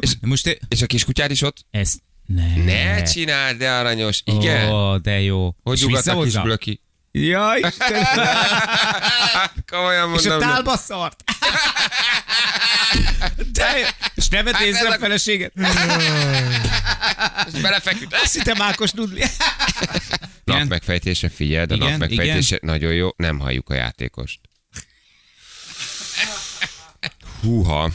[0.00, 1.56] és, Most és a kiskutyád is ott?
[1.70, 1.92] ez
[2.26, 2.56] ne.
[2.64, 4.22] Ne csináld, de aranyos.
[4.24, 4.68] Igen?
[4.72, 5.50] Ó, de jó.
[5.62, 6.80] Hogy És ugat a kis blöki?
[7.12, 8.04] Jaj, Istenem.
[9.70, 10.48] Komolyan És a mondom.
[10.48, 11.24] tálba szart.
[13.52, 13.94] De.
[14.14, 15.52] És nem vett Hát a- feleséget?
[17.52, 18.14] És belefeküdt.
[18.22, 19.24] Azt hittem Ákos Nudli.
[20.56, 24.40] Napmegfejtése, figyeld, a Igen, napmegfejtése nagyon jó, nem halljuk a játékost.
[27.42, 27.90] Húha.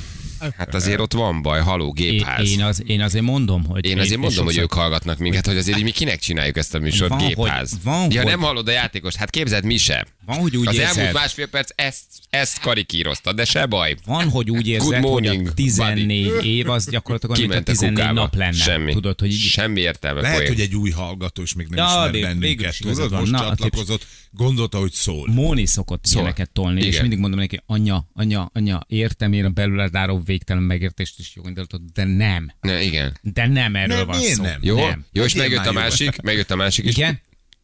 [0.57, 2.49] Hát azért ott van baj, haló, Én, gépház.
[2.49, 3.85] én, az, én azért mondom, hogy...
[3.85, 7.09] Én azért mondom, hogy ők hallgatnak minket, hogy azért mi kinek csináljuk ezt a műsort,
[7.09, 7.71] Van, hogy- gépház.
[7.83, 10.05] van, ja, hogy- nem hallod a játékost, hát képzeld, mi se.
[10.25, 10.97] Van, hogy úgy Az érzed.
[10.97, 13.95] elmúlt másfél perc ezt, ezt karikírozta, de se baj.
[14.05, 17.67] Van, hogy úgy érzed, Good hogy morning, a 14 év az gyakorlatilag mint a Kiment
[17.69, 18.13] a 14 kukába.
[18.19, 18.51] nap lenne.
[18.53, 18.93] Semmi.
[18.93, 19.39] Tudod, hogy így...
[19.39, 20.21] Semmi értelme.
[20.21, 20.49] Lehet, poén.
[20.51, 22.71] hogy egy új hallgató is még nem Ja, ismer vég- végül bennünket.
[22.71, 23.19] is Tudod, van.
[23.19, 25.27] most Na, csatlakozott, gondolta, hogy szól.
[25.31, 26.21] Móni szokott Szóval.
[26.21, 27.01] ilyeneket tolni, és Igen.
[27.01, 31.43] mindig mondom neki, anya, anya, anya, értem én a belőled álló végtelen megértést és jó
[31.47, 32.51] indulatot, de nem.
[32.61, 33.17] Ne, igen.
[33.21, 34.43] De nem erről Nem, van szó.
[34.43, 34.59] nem?
[34.61, 35.05] Jó, Nem.
[35.11, 36.91] jó, és megjött a másik, megjött a másik is.
[36.97, 37.21] Igen?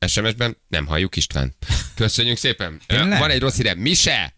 [0.08, 1.56] SMS-ben nem halljuk István.
[1.96, 2.82] Köszönjük szépen.
[2.86, 3.20] Tényleg?
[3.20, 3.78] Van egy rossz hírem.
[3.78, 4.34] Mi se?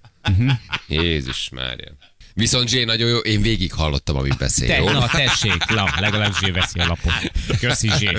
[0.87, 1.91] Jézus Mária.
[2.33, 4.67] Viszont Zsé nagyon jó, én végig hallottam, amit beszél.
[4.67, 4.89] Te, Jó?
[4.89, 7.13] na tessék, la, legalább Zsé veszi a lapot.
[7.59, 8.09] Köszi Zsé.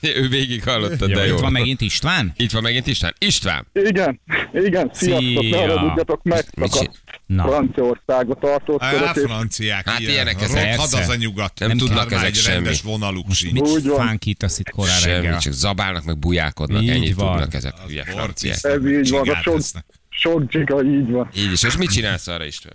[0.00, 1.36] ő végig hallotta, Jó, de itt jó.
[1.36, 2.32] van megint István?
[2.36, 3.14] Itt van megint István.
[3.18, 3.66] István!
[3.72, 4.20] Igen,
[4.54, 5.50] igen, sziasztok, Szia.
[5.50, 6.88] ne haragudjatok meg, a
[7.26, 7.42] Na.
[7.46, 10.12] Franciaországot tartózkodok, és franciák, Hát ilyen.
[10.12, 10.78] ilyenek A ezek.
[10.78, 11.58] az a nyugat.
[11.58, 12.54] Nem tudnak Már ezek egy semmi.
[12.54, 13.52] rendes vonaluk sincs.
[13.52, 14.06] Mit Úgy van.
[14.06, 15.38] fánkítasz itt korán Semmi, reggel?
[15.38, 17.30] csak zabálnak, meg bujálkodnak, Így ennyit van.
[17.30, 18.58] tudnak ezek a hülye franciák.
[18.62, 19.60] ez így van, a sok,
[20.08, 21.30] sok giga így van.
[21.36, 22.74] Így is, és mit csinálsz arra István?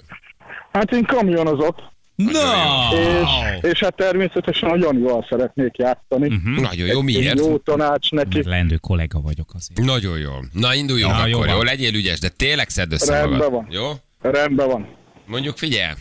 [0.74, 1.76] Hát én kamionozok,
[2.16, 2.30] Na!
[2.94, 6.30] és, és hát természetesen nagyon jól szeretnék játszani.
[6.30, 6.62] Mhm.
[6.62, 7.40] Nagyon jó, Egy miért?
[7.40, 8.42] jó tanács neki.
[8.48, 9.88] Lendő kollega vagyok azért.
[9.88, 10.32] Nagyon jó.
[10.54, 11.62] Na induljunk Na, akkor, jó jó.
[11.62, 13.52] Legyél ügyes, de tényleg szedd össze Rendben magad.
[13.52, 13.68] van.
[13.70, 13.92] Jó?
[14.22, 14.88] Rendben van.
[15.26, 15.94] Mondjuk figyelj,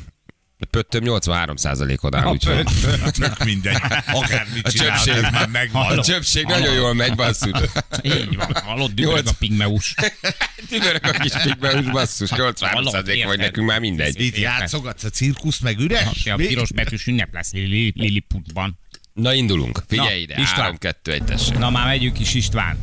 [0.67, 2.65] pöttöm 83 százalékod áll, úgyhogy
[3.13, 3.77] Tök mindegy.
[4.07, 5.25] Akármit A csinálod, csöpség.
[5.25, 5.99] ez már megvan.
[5.99, 7.61] a csöpség nagyon jól megy, basszus.
[8.03, 9.95] Így van, hallod, dübörög a pigmeus.
[10.69, 14.21] Tüdörök a kis pikbeus, basszus, 83 Hallod, százalék vagy nekünk már mindegy.
[14.21, 16.27] Itt játszogatsz a cirkusz, meg üres?
[16.27, 18.79] A piros betűs ünnep lesz Lilliputban.
[19.13, 20.61] Na indulunk, figyelj Na, ide, István.
[20.63, 21.59] 3, 2, 1, tessék.
[21.59, 22.79] Na már megyünk is István.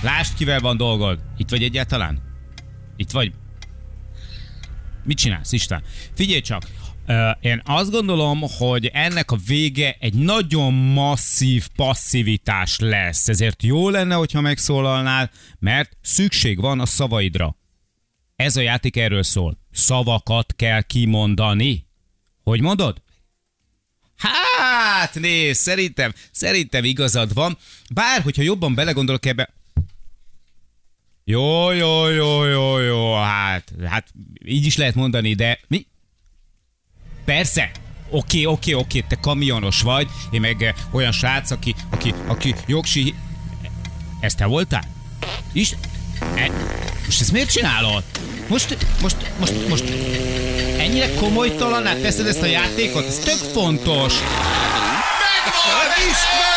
[0.00, 1.18] Lásd, kivel van dolgod.
[1.36, 2.22] Itt vagy egyáltalán?
[2.96, 3.32] Itt vagy?
[5.04, 5.82] Mit csinálsz, István?
[6.14, 6.62] Figyelj csak,
[7.40, 13.28] én azt gondolom, hogy ennek a vége egy nagyon masszív passzivitás lesz.
[13.28, 17.56] Ezért jó lenne, hogyha megszólalnál, mert szükség van a szavaidra.
[18.36, 19.58] Ez a játék erről szól.
[19.72, 21.86] Szavakat kell kimondani.
[22.42, 23.02] Hogy mondod?
[24.16, 27.58] Hát, nézd, szerintem, szerintem igazad van.
[27.94, 29.54] Bár, hogyha jobban belegondolok ebbe...
[31.24, 34.12] Jó, jó, jó, jó, jó, hát, hát
[34.44, 35.86] így is lehet mondani, de mi?
[37.26, 37.70] Persze,
[38.10, 43.14] oké, oké, oké, te kamionos vagy, én meg eh, olyan srác, aki, aki, aki jogsi...
[44.20, 44.84] Ez te voltál?
[45.52, 45.74] Is?
[46.34, 46.50] E,
[47.04, 48.02] most ezt miért csinálod?
[48.48, 49.84] Most, most, most, most
[50.78, 53.06] ennyire komolytalanná teszed ezt a játékot?
[53.06, 54.12] Ez tök fontos.
[56.08, 56.55] István!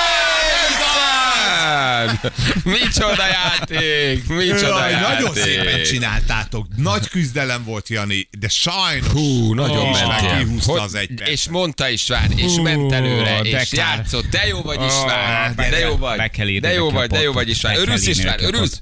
[2.63, 4.27] Micsoda játék!
[4.27, 5.07] Micsoda Jaj, játék!
[5.17, 6.65] nagyon szépen csináltátok.
[6.77, 9.07] Nagy küzdelem volt, Jani, de sajnos.
[9.07, 10.37] Hú, nagyon Ó, mentél.
[10.37, 11.21] Kihúzta Hogy- az egy.
[11.25, 13.95] És mondta István, és Hú, ment előre, de és kár.
[13.97, 14.25] játszott.
[14.29, 16.19] De jó vagy István, be de jó vagy.
[16.59, 17.75] De jó vagy, de jó vagy István.
[17.75, 18.81] Örülsz István, örülsz?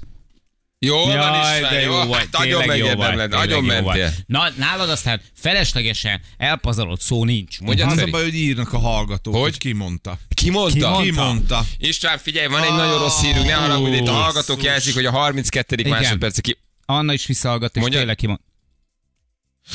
[0.80, 3.70] Jó van Jaj, István, de jó vagy, Hát nagyon tényleg jó vagy, megérdemled, nagyon jó
[3.82, 3.98] vagy.
[3.98, 4.12] mentél.
[4.26, 7.60] Na, nálad aztán feleslegesen elpazarott szó nincs.
[7.60, 9.42] Mondjad, Az a baj, hogy írnak a hallgatók, Hogy?
[9.42, 10.18] hogy ki mondta.
[10.34, 11.00] Ki mondta?
[11.02, 11.64] Ki mondta?
[11.78, 15.10] István, figyelj, van egy nagyon rossz hírünk, ne haragudj, itt a hallgatók jelzik, hogy a
[15.10, 15.74] 32.
[15.78, 15.90] Igen.
[15.90, 16.58] másodperc ki...
[16.86, 18.00] Anna is visszahallgat, és Mondjad.
[18.00, 18.38] tényleg kimond.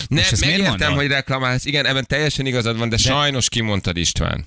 [0.08, 1.66] Nem, megértem, hogy reklamálsz.
[1.66, 4.46] Igen, ebben teljesen igazad van, de, de sajnos kimondtad István.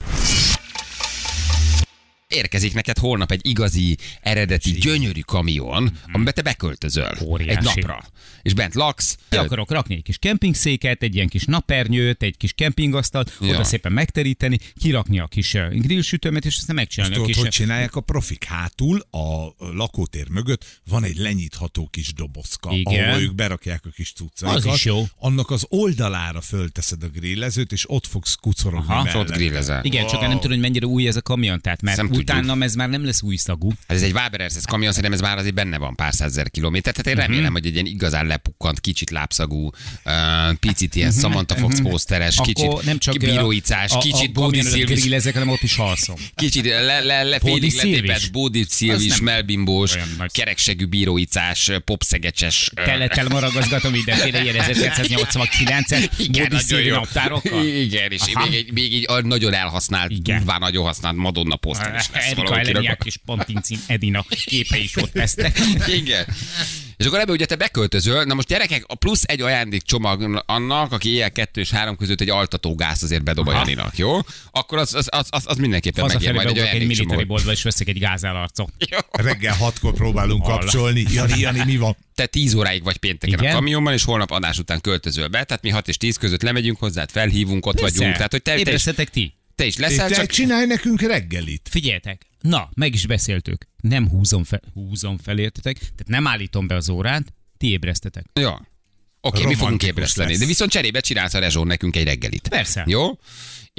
[2.36, 7.24] Érkezik neked holnap egy igazi, eredeti, gyönyörű kamion, amiben te beköltözöl Mhm.
[7.24, 7.56] Óriási.
[7.56, 8.04] egy napra.
[8.42, 9.16] És bent laksz.
[9.28, 13.48] Ki akarok rakni egy kis kempingszéket, egy ilyen kis napernyőt, egy kis kempingasztalt, Ja.
[13.48, 17.42] oda szépen megteríteni, kirakni a kis eh, grillsütőmet, és aztán megcsinálni a Tudod, kis...
[17.42, 18.44] hogy csinálják a profik?
[18.44, 23.08] Hátul, a lakótér mögött van egy lenyitható kis dobozka, Igen.
[23.08, 24.64] ahol ők berakják a kis cuccaikat.
[24.64, 25.04] Az is jó.
[25.18, 29.18] Annak az oldalára fölteszed a grillezőt, és ott fogsz kucorogni Aha.
[29.18, 29.84] Ott grillezel.
[29.84, 32.44] Igen, csak nem tudom, hogy mennyire új ez a kamion, tehát mert Nem tudjuk.
[32.44, 33.68] utána ez már nem lesz új szagú.
[33.88, 36.94] Hát ez egy Waber ez kamion, szerintem ez már azért benne van pár százezer kilométer.
[36.94, 39.70] Tehát én remélem, hogy egy ilyen igazán lepukkant, kicsit lábszagú,
[40.60, 45.48] picit ilyen Samantha Fox poszteres, Akkor kicsit nem csak bíróicás, kicsit Bódi Szilvis, grillezek, hanem
[45.48, 46.16] ott is halszom.
[46.34, 48.28] kicsit le, le, le, Bódi félig Szilvis?
[48.28, 48.66] Bódi
[49.22, 49.96] melbimbós,
[50.28, 52.70] kereksegű bíróicás, popszegecses.
[52.74, 57.64] ö, Teletel maragazgatom mindenféle ilyen 1989-et, Igen, Bódi Szilvi naptárokkal.
[57.66, 62.30] Igen, és még egy, még egy nagyon elhasznált, durván nagyon használt Madonna poszter is lesz
[62.30, 65.58] Erika Eleniák és Pantincin Edina képe is ott lesznek.
[66.00, 66.26] Igen.
[66.96, 71.08] És akkor ebbe ugye te beköltözöl, na most gyerekek, a plusz egy ajándékcsomag annak, aki
[71.08, 73.52] éjjel kettő és három között egy altatógáz azért bedob a.
[73.52, 74.18] Janinak, jó?
[74.50, 77.26] Akkor az, az, az, az, az mindenképpen megér majd egy beugrok egy military ajándékcsomag.
[77.26, 78.72] boltba, és veszek egy gázálarcot.
[79.10, 80.58] Reggel hatkor próbálunk Hallá.
[80.58, 81.04] kapcsolni.
[81.12, 81.96] Jani, Jani, mi van?
[82.14, 83.52] Te 10 óráig vagy pénteken Igen.
[83.52, 86.78] a kamionban, és holnap adás után költözöl be, tehát mi 6 és 10 között lemegyünk
[86.78, 88.14] hozzád, felhívunk, ott vagyunk.
[88.14, 89.34] Tehát, hogy te, te, is, ti.
[89.56, 91.68] Te is leszel, Te csak csinálj nekünk reggelit.
[91.70, 93.68] Figyeljetek, na, meg is beszéltük.
[93.80, 95.78] Nem húzom fel, húzom fel, értetek?
[95.78, 98.26] Tehát nem állítom be az órát, ti ébresztetek.
[98.32, 98.68] Ja.
[99.20, 100.30] Oké, okay, mi fogunk ébreszteni.
[100.30, 100.38] lesz.
[100.38, 102.48] De viszont cserébe csinálsz a rezsón nekünk egy reggelit.
[102.48, 102.84] Persze.
[102.86, 103.18] Jó?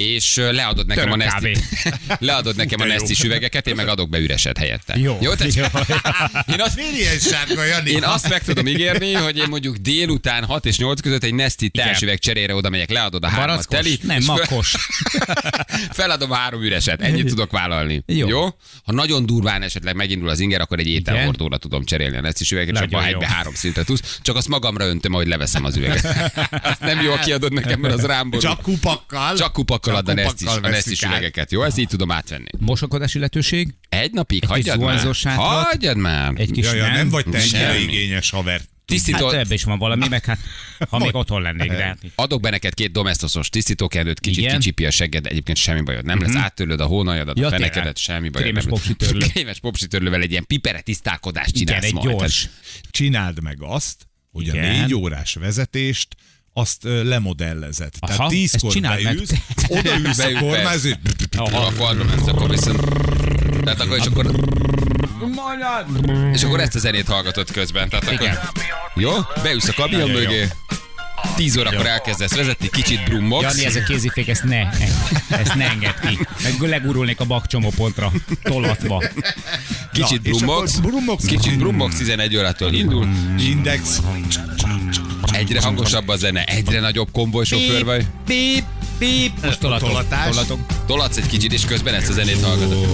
[0.02, 1.56] És leadod nekem Török a Nesti,
[2.26, 2.84] leadod nekem a.
[2.84, 4.96] Nestis üvegeket, én meg adok be üreset helyette.
[4.98, 5.18] Jó.
[5.20, 5.34] Jó?
[5.34, 5.64] Tehát, Jó.
[6.54, 7.90] én, azt, Miért ilyen sárga, Jani?
[7.90, 11.68] én azt meg tudom ígérni, hogy én mondjuk délután 6 és 8 között egy Nesti
[11.68, 13.64] társüveg cserére oda megyek, leadod a Barackos?
[13.66, 13.98] teli.
[14.02, 14.74] Nem, makkos.
[15.98, 18.02] Feladom a három üreset, ennyit tudok vállalni.
[18.06, 18.28] Jó.
[18.28, 18.42] Jó?
[18.84, 22.76] Ha nagyon durván esetleg megindul az inger, akkor egy ételhordóra tudom cserélni a Nestis üveget,
[22.76, 23.08] abban jó.
[23.08, 24.18] egybe három szintre tudsz.
[24.22, 26.04] Csak azt magamra öntöm, ahogy leveszem az üveget.
[26.62, 28.48] Azt nem jó, kiadod nekem, mert az rám borul.
[28.48, 29.36] Csak kupakkal.
[29.36, 30.14] Csak kupakkal a kupakkal
[30.70, 31.12] Nestis, a át.
[31.12, 31.50] üvegeket.
[31.52, 32.44] Jó, ezt így tudom átvenni.
[32.58, 33.74] Mosakodási lehetőség?
[33.88, 35.06] Egy napig, kis hagyjad már.
[35.36, 36.32] Hagyjad már.
[36.36, 36.92] Egy kis Ja, ja, nem?
[36.92, 37.82] nem vagy te ennyire Semmi.
[37.82, 38.60] igényes haver.
[38.84, 40.38] Tisztító, Hát ebbe is van valami, meg hát
[40.88, 44.58] ha még otthon lennék, de hát adok be neked két domesztosos tisztítókendőt, kicsit Igen.
[44.58, 46.04] kicsipi a segged, egyébként semmi bajod.
[46.04, 47.68] Nem lesz áttörlöd a hónajadat, Ja, a tényleg.
[47.72, 48.34] fenekedet, semmi bajod.
[48.48, 48.82] Krémes nem lesz.
[48.82, 49.26] popsitörlő.
[49.32, 52.18] Krémes popsitörlővel egy ilyen pipere tisztálkodást igen, csinálsz egy majd.
[52.18, 52.48] gyors.
[52.90, 54.80] Csináld meg azt, hogy a Igen.
[54.80, 56.08] négy órás vezetést
[56.58, 57.94] azt lemodellezett.
[58.00, 59.32] Aha, Tehát tízkor beülsz,
[59.68, 60.90] odaülsz a kormányzó,
[61.26, 62.80] akkor akkor viszont...
[63.64, 64.30] Tehát akkor, és akkor...
[66.32, 67.88] És akkor ezt a zenét hallgatod közben.
[67.88, 68.38] Tehát akkor...
[68.94, 69.10] Jó?
[69.42, 70.44] Beülsz a kamion Nagyon jó.
[71.22, 71.36] Mögé.
[71.36, 73.42] 10 órakor elkezdesz vezetni, kicsit brummogsz.
[73.42, 74.68] Jani, ez a kézifék, ezt ne,
[75.28, 76.18] ezt ne engedd ki.
[76.42, 79.04] Meg legurulnék a bakcsomópontra, tolatva.
[79.92, 80.80] Kicsit brummogsz.
[81.26, 83.08] Kicsit brummogsz, 11 órától indul.
[83.38, 84.00] Index.
[85.32, 88.06] Egyre hangosabb a zene, egyre nagyobb konvojsofőr vagy.
[88.26, 88.64] Bíp,
[88.98, 89.44] bíp.
[89.44, 89.88] Most tolatok.
[89.88, 90.30] Tolatás.
[90.30, 90.58] tolatok.
[90.86, 92.86] Tolatsz egy kicsit, és közben ezt a zenét hallgatod.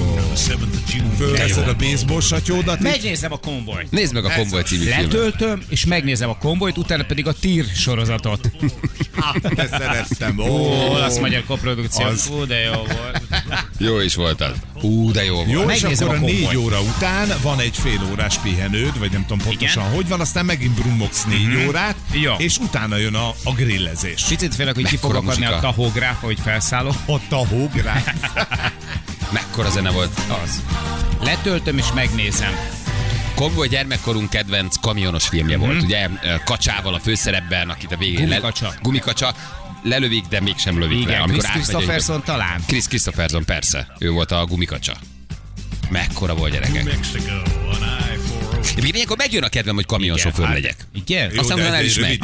[1.17, 2.81] Fölveszed a baseball satyódat.
[2.81, 3.91] Megnézem a konvojt.
[3.91, 5.13] Nézd meg a Konvoj című filmet.
[5.13, 8.51] Letöltöm, és megnézem a konvojt, utána pedig a tír sorozatot.
[9.55, 10.39] De szerettem.
[10.39, 12.07] Ó, Ó, olasz magyar koprodukció.
[12.07, 12.23] Az.
[12.23, 13.23] Fú, de jó volt.
[13.79, 14.53] Jó is volt az.
[14.83, 15.51] Ú, de jó volt.
[15.51, 19.11] Jó, és Megnézem akkor a a négy óra után van egy fél órás pihenőd, vagy
[19.13, 19.95] nem tudom pontosan Igen.
[19.95, 22.35] hogy van, aztán megint brummogsz négy órát, Jó.
[22.39, 24.25] és utána jön a, a grillezés.
[24.25, 26.95] Picit félek, hogy ki fog akadni a tahográf, hogy felszállok.
[27.31, 28.03] A hógrá.
[29.33, 30.21] Mekkora zene volt.
[30.45, 30.63] Az.
[31.23, 32.53] Letöltöm és megnézem.
[33.35, 36.09] Konvoj gyermekkorunk kedvenc kamionos filmje volt, ugye?
[36.45, 38.29] Kacsával a főszerepben, akit a végén...
[38.29, 39.35] le- Gumikacsa.
[39.85, 41.11] Lelövik, de mégsem lövik le.
[41.11, 42.63] Igen, Amikor Chris átmegy egy- Christopherson talán.
[42.67, 43.93] Chris Christopherson, persze.
[43.99, 44.97] Ő volt a gumikacsa.
[45.91, 46.87] Mekkora volt gyerekek.
[48.61, 50.87] Egyébként ilyenkor megjön a kedvem, hogy kamionsofőr hát, legyek.
[50.95, 51.33] Igen?
[51.33, 52.21] Jó, Aztán utána el egy is megy.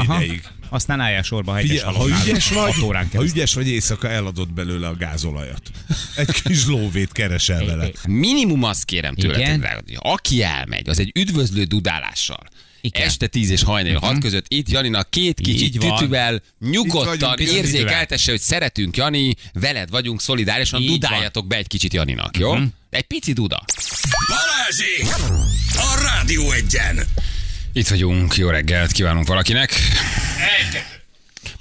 [0.68, 2.74] Aztán álljál sorba a hegyes Figyelj, ha ügyes vagy,
[3.14, 5.62] ha ügyes vagy éjszaka eladod belőle a gázolajat.
[6.16, 7.90] Egy kis lóvét keresel vele.
[8.06, 12.42] Minimum azt kérem tőled, aki elmegy, az egy üdvözlő dudálással.
[12.80, 13.02] Igen.
[13.02, 15.96] Este 10 és hajnali 6 között itt Janinak két kicsit van.
[15.98, 20.98] tütüvel nyugodtan érzékeltesse, hogy szeretünk Jani, veled vagyunk szolidárisan, Így van.
[20.98, 22.54] dudáljatok be egy kicsit Janinak, jó?
[22.90, 23.64] Egy pici duda.
[24.28, 25.24] Balázsi!
[25.76, 27.06] A Rádió egyen!
[27.72, 29.72] Itt vagyunk, jó reggelt kívánunk valakinek.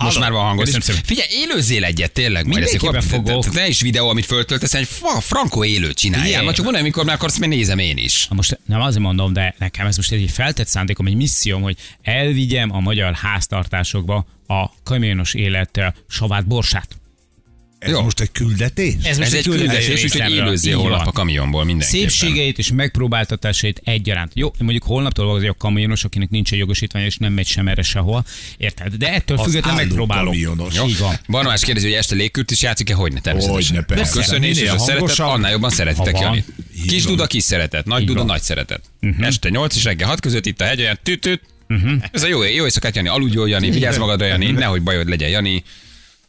[0.03, 0.73] Most már van hangod is.
[0.73, 1.15] Köszönöm szépen.
[1.17, 2.45] Figyelj, élőzzél egyet tényleg.
[2.47, 3.49] Mindenképpen fogok.
[3.49, 4.87] te- is videó, amit föltöltesz, egy
[5.19, 6.43] frankó élő csináljál.
[6.43, 8.27] Ma csak mondom, amikor már akarsz, mert nézem én is.
[8.29, 11.77] Na most nem azért mondom, de nekem ez most egy feltett szándékom, egy misszióm, hogy
[12.01, 16.98] elvigyem a magyar háztartásokba a kamionos élet savát borsát.
[17.79, 18.01] Ez Jó.
[18.01, 18.93] most egy küldetés?
[19.03, 20.37] Ez, most Ez egy küldetés, úgyhogy részemről.
[20.37, 22.09] élőzzél holnap a kamionból mindenképpen.
[22.09, 24.31] Szépségeit és megpróbáltatásait egyaránt.
[24.35, 28.25] Jó, mondjuk holnaptól vagyok kamionos, akinek nincs egy jogosítvány, és nem megy sem erre sehol.
[28.57, 28.93] Érted?
[28.95, 30.25] De ettől Az függetlenül megpróbálok.
[30.25, 30.75] kamionos.
[30.75, 30.87] Jó?
[30.87, 31.15] Így van.
[31.27, 33.63] Barnabás kérdezi, hogy este légkürt is játszik-e, hogy ne természetesen.
[33.77, 34.11] Hogyne, persze.
[34.19, 36.19] A köszönés és a szeretet, annál jobban szeretitek.
[36.19, 36.45] Janit.
[36.87, 37.85] Kis duda, kis szeretet.
[37.85, 38.81] Nagy duda, nagy szeretet.
[39.19, 41.41] Este 8 és reggel 6 között itt a hegy olyan tütüt.
[42.11, 43.07] Ez a jó, jó éjszakát, Jani.
[43.07, 43.69] Aludj jól, Jani.
[43.69, 44.51] Vigyázz magadra, Jani.
[44.51, 45.63] Nehogy bajod legyen, Jani.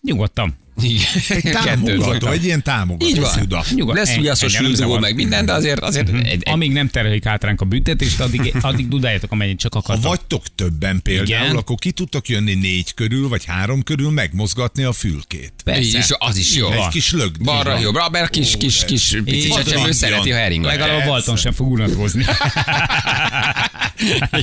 [0.02, 0.58] Nyugodtan.
[0.82, 1.06] Igen.
[1.28, 3.30] Egy támogató, egy ilyen támogató Így van.
[3.30, 3.64] szuda.
[3.74, 5.00] Nyugod- Lesz süldugó, zavar.
[5.00, 8.54] meg minden, de azért, azért egy, egy, Amíg nem terhelik át ránk a büntetést, addig,
[8.60, 10.04] addig dudáljatok, amennyit csak Ha akartok.
[10.04, 11.56] vagytok többen például, Igen.
[11.56, 15.52] akkor ki tudtok jönni négy körül, vagy három körül megmozgatni a fülkét.
[15.80, 16.70] így is, az is jó.
[16.72, 17.42] Egy kis lögd.
[17.42, 20.70] Balra, jobbra, mert kis, kis, kis pici csecsemő szereti, ha heringat.
[20.70, 21.08] Legalább a Persze.
[21.10, 22.24] Balton sem fog unatkozni.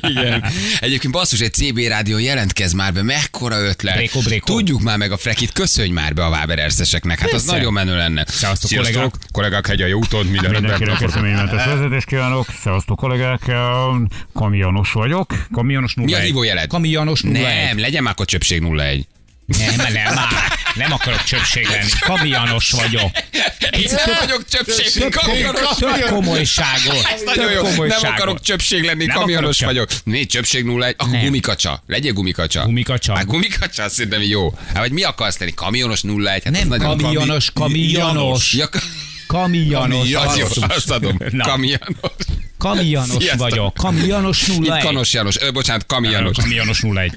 [0.10, 0.44] Igen.
[0.80, 3.96] Egyébként basszus, egy CB rádió jelentkezz már be, mekkora ötlet.
[3.96, 4.54] Bréko, bréko.
[4.54, 7.20] Tudjuk már meg a frekit, köszönj már be a Vábererszeseknek.
[7.20, 7.52] Hát az Persze.
[7.58, 8.26] nagyon menő lenne.
[8.28, 9.20] Szevasztok, Sziasztok, kollégák.
[9.32, 11.10] kollégák, hegy a jó úton, minden Mindenkinek rendben.
[11.10, 12.46] eseménymentes vezetést kívánok.
[12.62, 13.52] Szevasztok kollégák,
[14.34, 15.46] kamionos vagyok.
[15.52, 16.06] Kamionos 01.
[16.06, 16.68] Mi a hívójeled?
[16.68, 17.32] Kamionos 01.
[17.32, 19.08] Nem, legyen már akkor csöpség 01.
[19.48, 20.28] Nem, nem, már.
[20.76, 21.90] Nem akarok csöpség lenni.
[22.00, 23.12] Kamionos vagyok.
[23.72, 26.08] Én nem vagyok csöpség, kamionos Több vagyok.
[26.10, 27.08] komolyságot.
[27.14, 27.56] Ez nagyon jó.
[27.62, 28.10] Több Nem komolyságot.
[28.10, 29.90] akarok csöpség lenni, Nem kamionos vagyok.
[30.04, 30.96] Mi csöpség 01?
[30.98, 31.22] Akkor Nem.
[31.24, 31.84] gumikacsa.
[31.88, 32.64] Legyél gumikacsa.
[32.66, 33.16] Gumikacsa.
[33.16, 34.54] Hát gumikacsa, szerintem jó.
[34.68, 35.54] Hát vagy mi akarsz lenni?
[35.54, 36.26] Kamionos 01?
[36.28, 38.54] Hát az Nem nagyon- kamionos, kamionos.
[38.54, 38.70] Ja,
[39.28, 40.10] Kamionos.
[40.12, 40.64] basszus.
[40.68, 41.18] azt adom.
[41.38, 42.12] Kamionos.
[42.58, 43.50] Kamionos Sziasztok.
[43.50, 43.74] vagyok.
[43.74, 44.82] Kamionos Itt 01.
[44.84, 46.38] Kanos János, ö, bocsánat, Kami János.
[46.38, 46.92] Kamionos 01.
[46.92, 47.14] Kanos,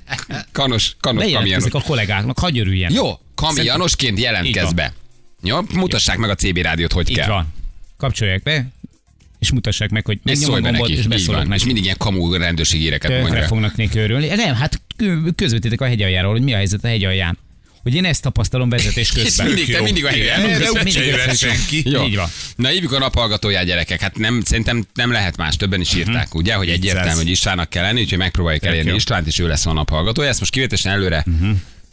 [0.52, 1.32] Kanos, Kami János.
[1.32, 2.92] Bejelentkezik a kollégáknak, hagyj örüljen.
[2.92, 4.92] Jó, Kami Jánosként Így jelentkezz be.
[5.42, 7.28] Jó, mutassák meg a CB rádiót, hogy Így kell.
[7.28, 7.54] van.
[7.96, 8.66] Kapcsolják be,
[9.38, 11.44] és mutassák meg, hogy szólj a gombot, neki, és beszólok van.
[11.44, 11.64] És neki.
[11.64, 13.42] mindig ilyen kamú rendőrségi éreket mondja.
[13.42, 14.26] fognak neki örülni.
[14.26, 17.38] Nem, hát kö- közvetítek a hegyaljáról, hogy mi a helyzet a hegyalján.
[17.82, 19.46] Hogy én ezt tapasztalom vezetés És közben.
[19.46, 21.82] mindig, te mindig a jöhet senki.
[21.90, 22.04] Jó.
[22.04, 22.28] Így van.
[22.56, 24.00] Na hívjuk a naphallgatóját gyerekek.
[24.00, 27.82] Hát nem, szerintem nem lehet más, többen is írták, ugye, hogy egyértelmű, hogy Istvánnak kell
[27.82, 28.96] lenni, úgyhogy megpróbáljuk elérni jó.
[28.96, 30.28] Istvánt, és ő lesz a naphallgatója.
[30.28, 31.24] Ezt most kivétesen előre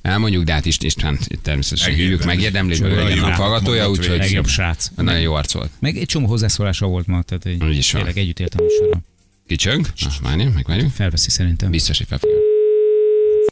[0.01, 4.47] elmondjuk, de hát Ist- István természetesen hívjuk, megérdemli, hogy ő legyen naphallgatója, Mondott úgyhogy Legjobb
[4.47, 4.87] srác.
[4.95, 5.71] nagyon jó arc volt.
[5.79, 8.01] Meg egy csomó hozzászólása volt ma, tehát egy, Úgy is van.
[8.03, 9.01] tényleg együtt éltem a sorra.
[9.47, 9.87] Kicsöng?
[10.05, 10.91] Ah, várjunk, megvárjuk.
[10.95, 11.71] Felveszi szerintem.
[11.71, 12.35] Biztos, hogy felfogja.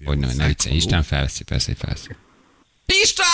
[0.05, 2.07] Hogy ne, ne viccelj, Isten felveszi, persze, hogy felveszi.
[2.85, 3.27] István!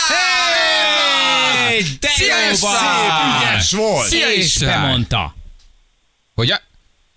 [1.58, 3.52] Hey, de Szia, jó vagy!
[3.52, 4.08] Ügyes volt.
[4.08, 4.82] Szia, És István!
[4.82, 5.36] bemondta.
[6.36, 6.62] Hogy a...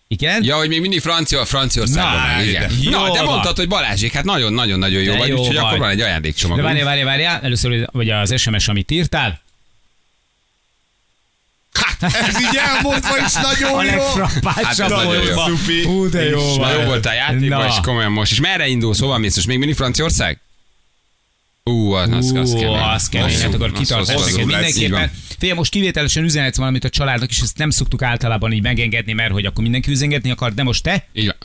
[0.09, 0.45] Igen?
[0.45, 2.69] Ja, hogy még mindig Francia, Franciaországban Na, van, igen.
[2.83, 3.25] de- Na, Jó de van.
[3.33, 6.57] mondtad, hogy Balázsék, hát nagyon-nagyon-nagyon jó De vagy, jó úgyhogy akkor van egy ajándékcsomag.
[6.57, 7.41] De várjál, várjál, várjál.
[7.43, 9.43] Először, vagy az SMS, amit írtál.
[12.01, 13.91] Ez így elmondva is A nagyon jó.
[13.91, 15.45] legfrappásabb Hát ez nagyon jó.
[15.47, 15.85] Szupi.
[15.85, 16.73] Hú, de jó van.
[16.73, 18.33] jó volt a játékban, és komolyan most.
[18.33, 19.35] És merre indulsz, hova mész?
[19.37, 20.39] Most még mindig Franciaország?
[21.71, 22.75] Ú, az, az, az kemény.
[22.77, 25.11] az kemény, hát akkor kitartás neked mindenképpen.
[25.39, 29.33] Figyelj, most kivételesen üzenhetsz valamit a családnak, és ezt nem szoktuk általában így megengedni, mert
[29.33, 31.09] hogy akkor mindenki üzengetni akar, de most te?
[31.15, 31.37] Van.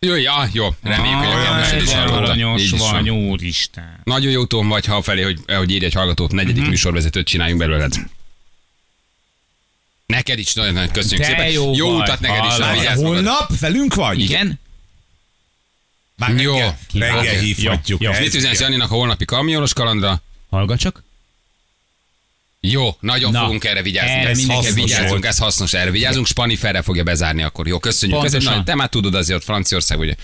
[0.00, 0.68] Jó, ja, jó.
[0.82, 2.36] Reméljük, hogy a kedvesed is elmondta.
[2.36, 3.08] Így is van.
[3.10, 4.00] úristen.
[4.04, 6.68] Nagyon jó tón vagy, ha felé, hogy, hogy írj egy hallgatót, negyedik Mhm.
[6.70, 7.94] műsorvezetőt csináljunk belőled.
[10.06, 11.50] Neked is nagyon nagyon köszönjük Te szépen.
[11.50, 12.94] jó jó utat neked is.
[12.94, 14.20] Holnap velünk vagy?
[14.20, 14.60] Igen?
[16.18, 16.52] Már Jó.
[16.54, 18.02] reggel, reggel hívhatjuk.
[18.02, 18.18] Jó, jó.
[18.20, 20.22] Mit üzensz Janinak a holnapi kamionos kalandra?
[20.50, 21.02] Hallgat csak.
[22.60, 24.10] Jó, nagyon Na, fogunk erre vigyázni.
[24.12, 25.24] Ez mindenki hasznos vigyázzunk, volt.
[25.24, 26.26] ez hasznos, erre vigyázunk.
[26.26, 27.66] Spani Ferre fogja bezárni akkor.
[27.66, 28.18] Jó, köszönjük.
[28.18, 28.40] Pontosan.
[28.40, 28.66] köszönjük.
[28.66, 30.14] Na, te már tudod azért, Franciaország, ugye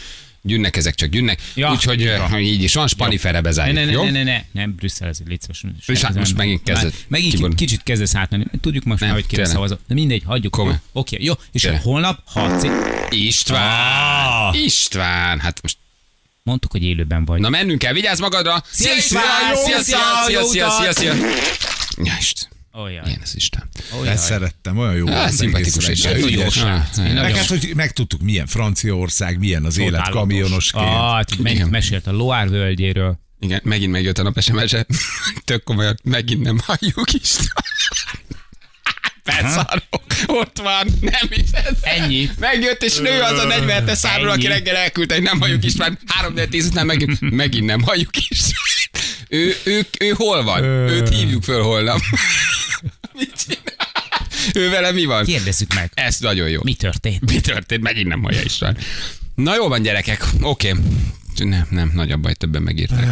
[0.42, 1.40] gyűnnek ezek csak gyűnnek.
[1.54, 1.70] Ja.
[1.70, 2.38] Úgyhogy Ja.
[2.38, 3.72] így is van, Spani Ferre Ne, bezárni.
[3.72, 4.04] ne, ne, jó?
[4.04, 5.64] ne, ne, ne, nem, Brüsszel, ez légy szíves.
[5.86, 7.54] És hát most megint kezded Már Megint kiborulni.
[7.56, 8.44] kicsit kezdesz átmenni.
[8.60, 9.78] Tudjuk most Nem, már, hogy kire szavazol.
[9.88, 10.78] De mindegy, hagyjuk.
[10.92, 11.32] Oké, jó.
[11.52, 12.70] És holnap, ha cé-
[13.10, 14.48] István!
[14.48, 14.62] Ah.
[14.64, 15.38] István!
[15.40, 15.76] Hát most
[16.44, 17.40] mondtuk, hogy élőben vagy.
[17.40, 18.62] Na mennünk kell, vigyázz magadra!
[18.70, 19.22] Szia, István!
[19.64, 21.14] Szia, szia, szia, szia, szia.
[22.72, 23.04] Olyan.
[23.04, 23.68] Milyen ez Isten.
[24.04, 25.06] Ezt szerettem, olyan jó.
[25.06, 26.56] Volt szimpatikus és ügyes.
[26.56, 30.84] Ah, Nagyon Meg hát, hogy megtudtuk, milyen Franciaország, milyen az élet kamionosként.
[30.84, 33.18] Ah, hát mesélt a Loire völgyéről.
[33.40, 34.86] Igen, megint megjött a nap SMS-e.
[35.44, 37.64] Tök komolyan, megint nem halljuk István.
[39.24, 40.02] Beszarok.
[40.26, 41.76] Ott van, nem hiszed.
[41.82, 42.30] Ennyi.
[42.38, 45.98] Megjött, és nő az a 47-es számról, aki reggel elküldte, hogy nem halljuk István.
[46.06, 48.52] 3 4 10 után megint, megint nem halljuk István.
[49.28, 50.64] Ő, ő, ő hol van?
[50.64, 52.00] Őt hívjuk föl holnap.
[53.18, 53.92] Mit csinál?
[54.54, 55.24] Ő vele mi van?
[55.24, 55.90] Kérdezzük meg.
[55.94, 56.60] Ez nagyon jó.
[56.62, 57.30] Mi történt?
[57.30, 57.82] Mi történt?
[57.82, 58.76] Megint nem hallja István.
[59.34, 60.24] Na jó van, gyerekek.
[60.40, 60.74] Oké.
[61.36, 63.06] Nem, nem, nagyobb baj, többen megírták.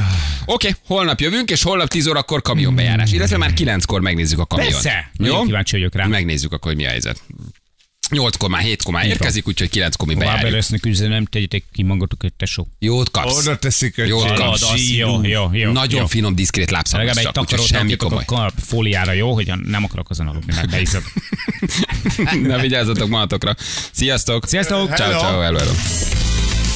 [0.45, 3.13] Oké, holnap jövünk, és holnap 10 órakor kamionbejárás.
[3.13, 4.73] Illetve már 9-kor megnézzük a kamiont.
[4.73, 5.11] Persze.
[5.19, 5.43] Jó?
[5.43, 6.07] kíváncsi vagyok rá.
[6.07, 7.23] Megnézzük akkor, hogy mi a helyzet.
[8.11, 10.43] 8-kor már, 7-kor már érkezik, úgyhogy 9-kor mi bejárjuk.
[10.43, 12.69] Váberesznek üzenem, tegyetek ki magatok, tesó.
[12.79, 13.39] Jót kapsz.
[13.39, 14.71] Oda teszik egy Jó, kis kapsz.
[14.71, 15.73] Az jó, jó, jó.
[15.73, 16.07] Nagyon jó.
[16.07, 18.25] finom, diszkrét lábszabas Legalább egy takarót semmi komoly.
[18.27, 19.35] a fóliára, jó?
[19.35, 21.03] Hogy nem akarok azon aludni, mert beizad.
[22.43, 23.55] Na vigyázzatok magatokra.
[23.93, 24.47] Sziasztok!
[24.47, 24.95] Sziasztok!
[24.95, 25.73] Ciao, ciao, hello, hello.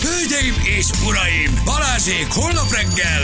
[0.06, 3.22] Hölgyeim és uraim, Balázsék holnap reggel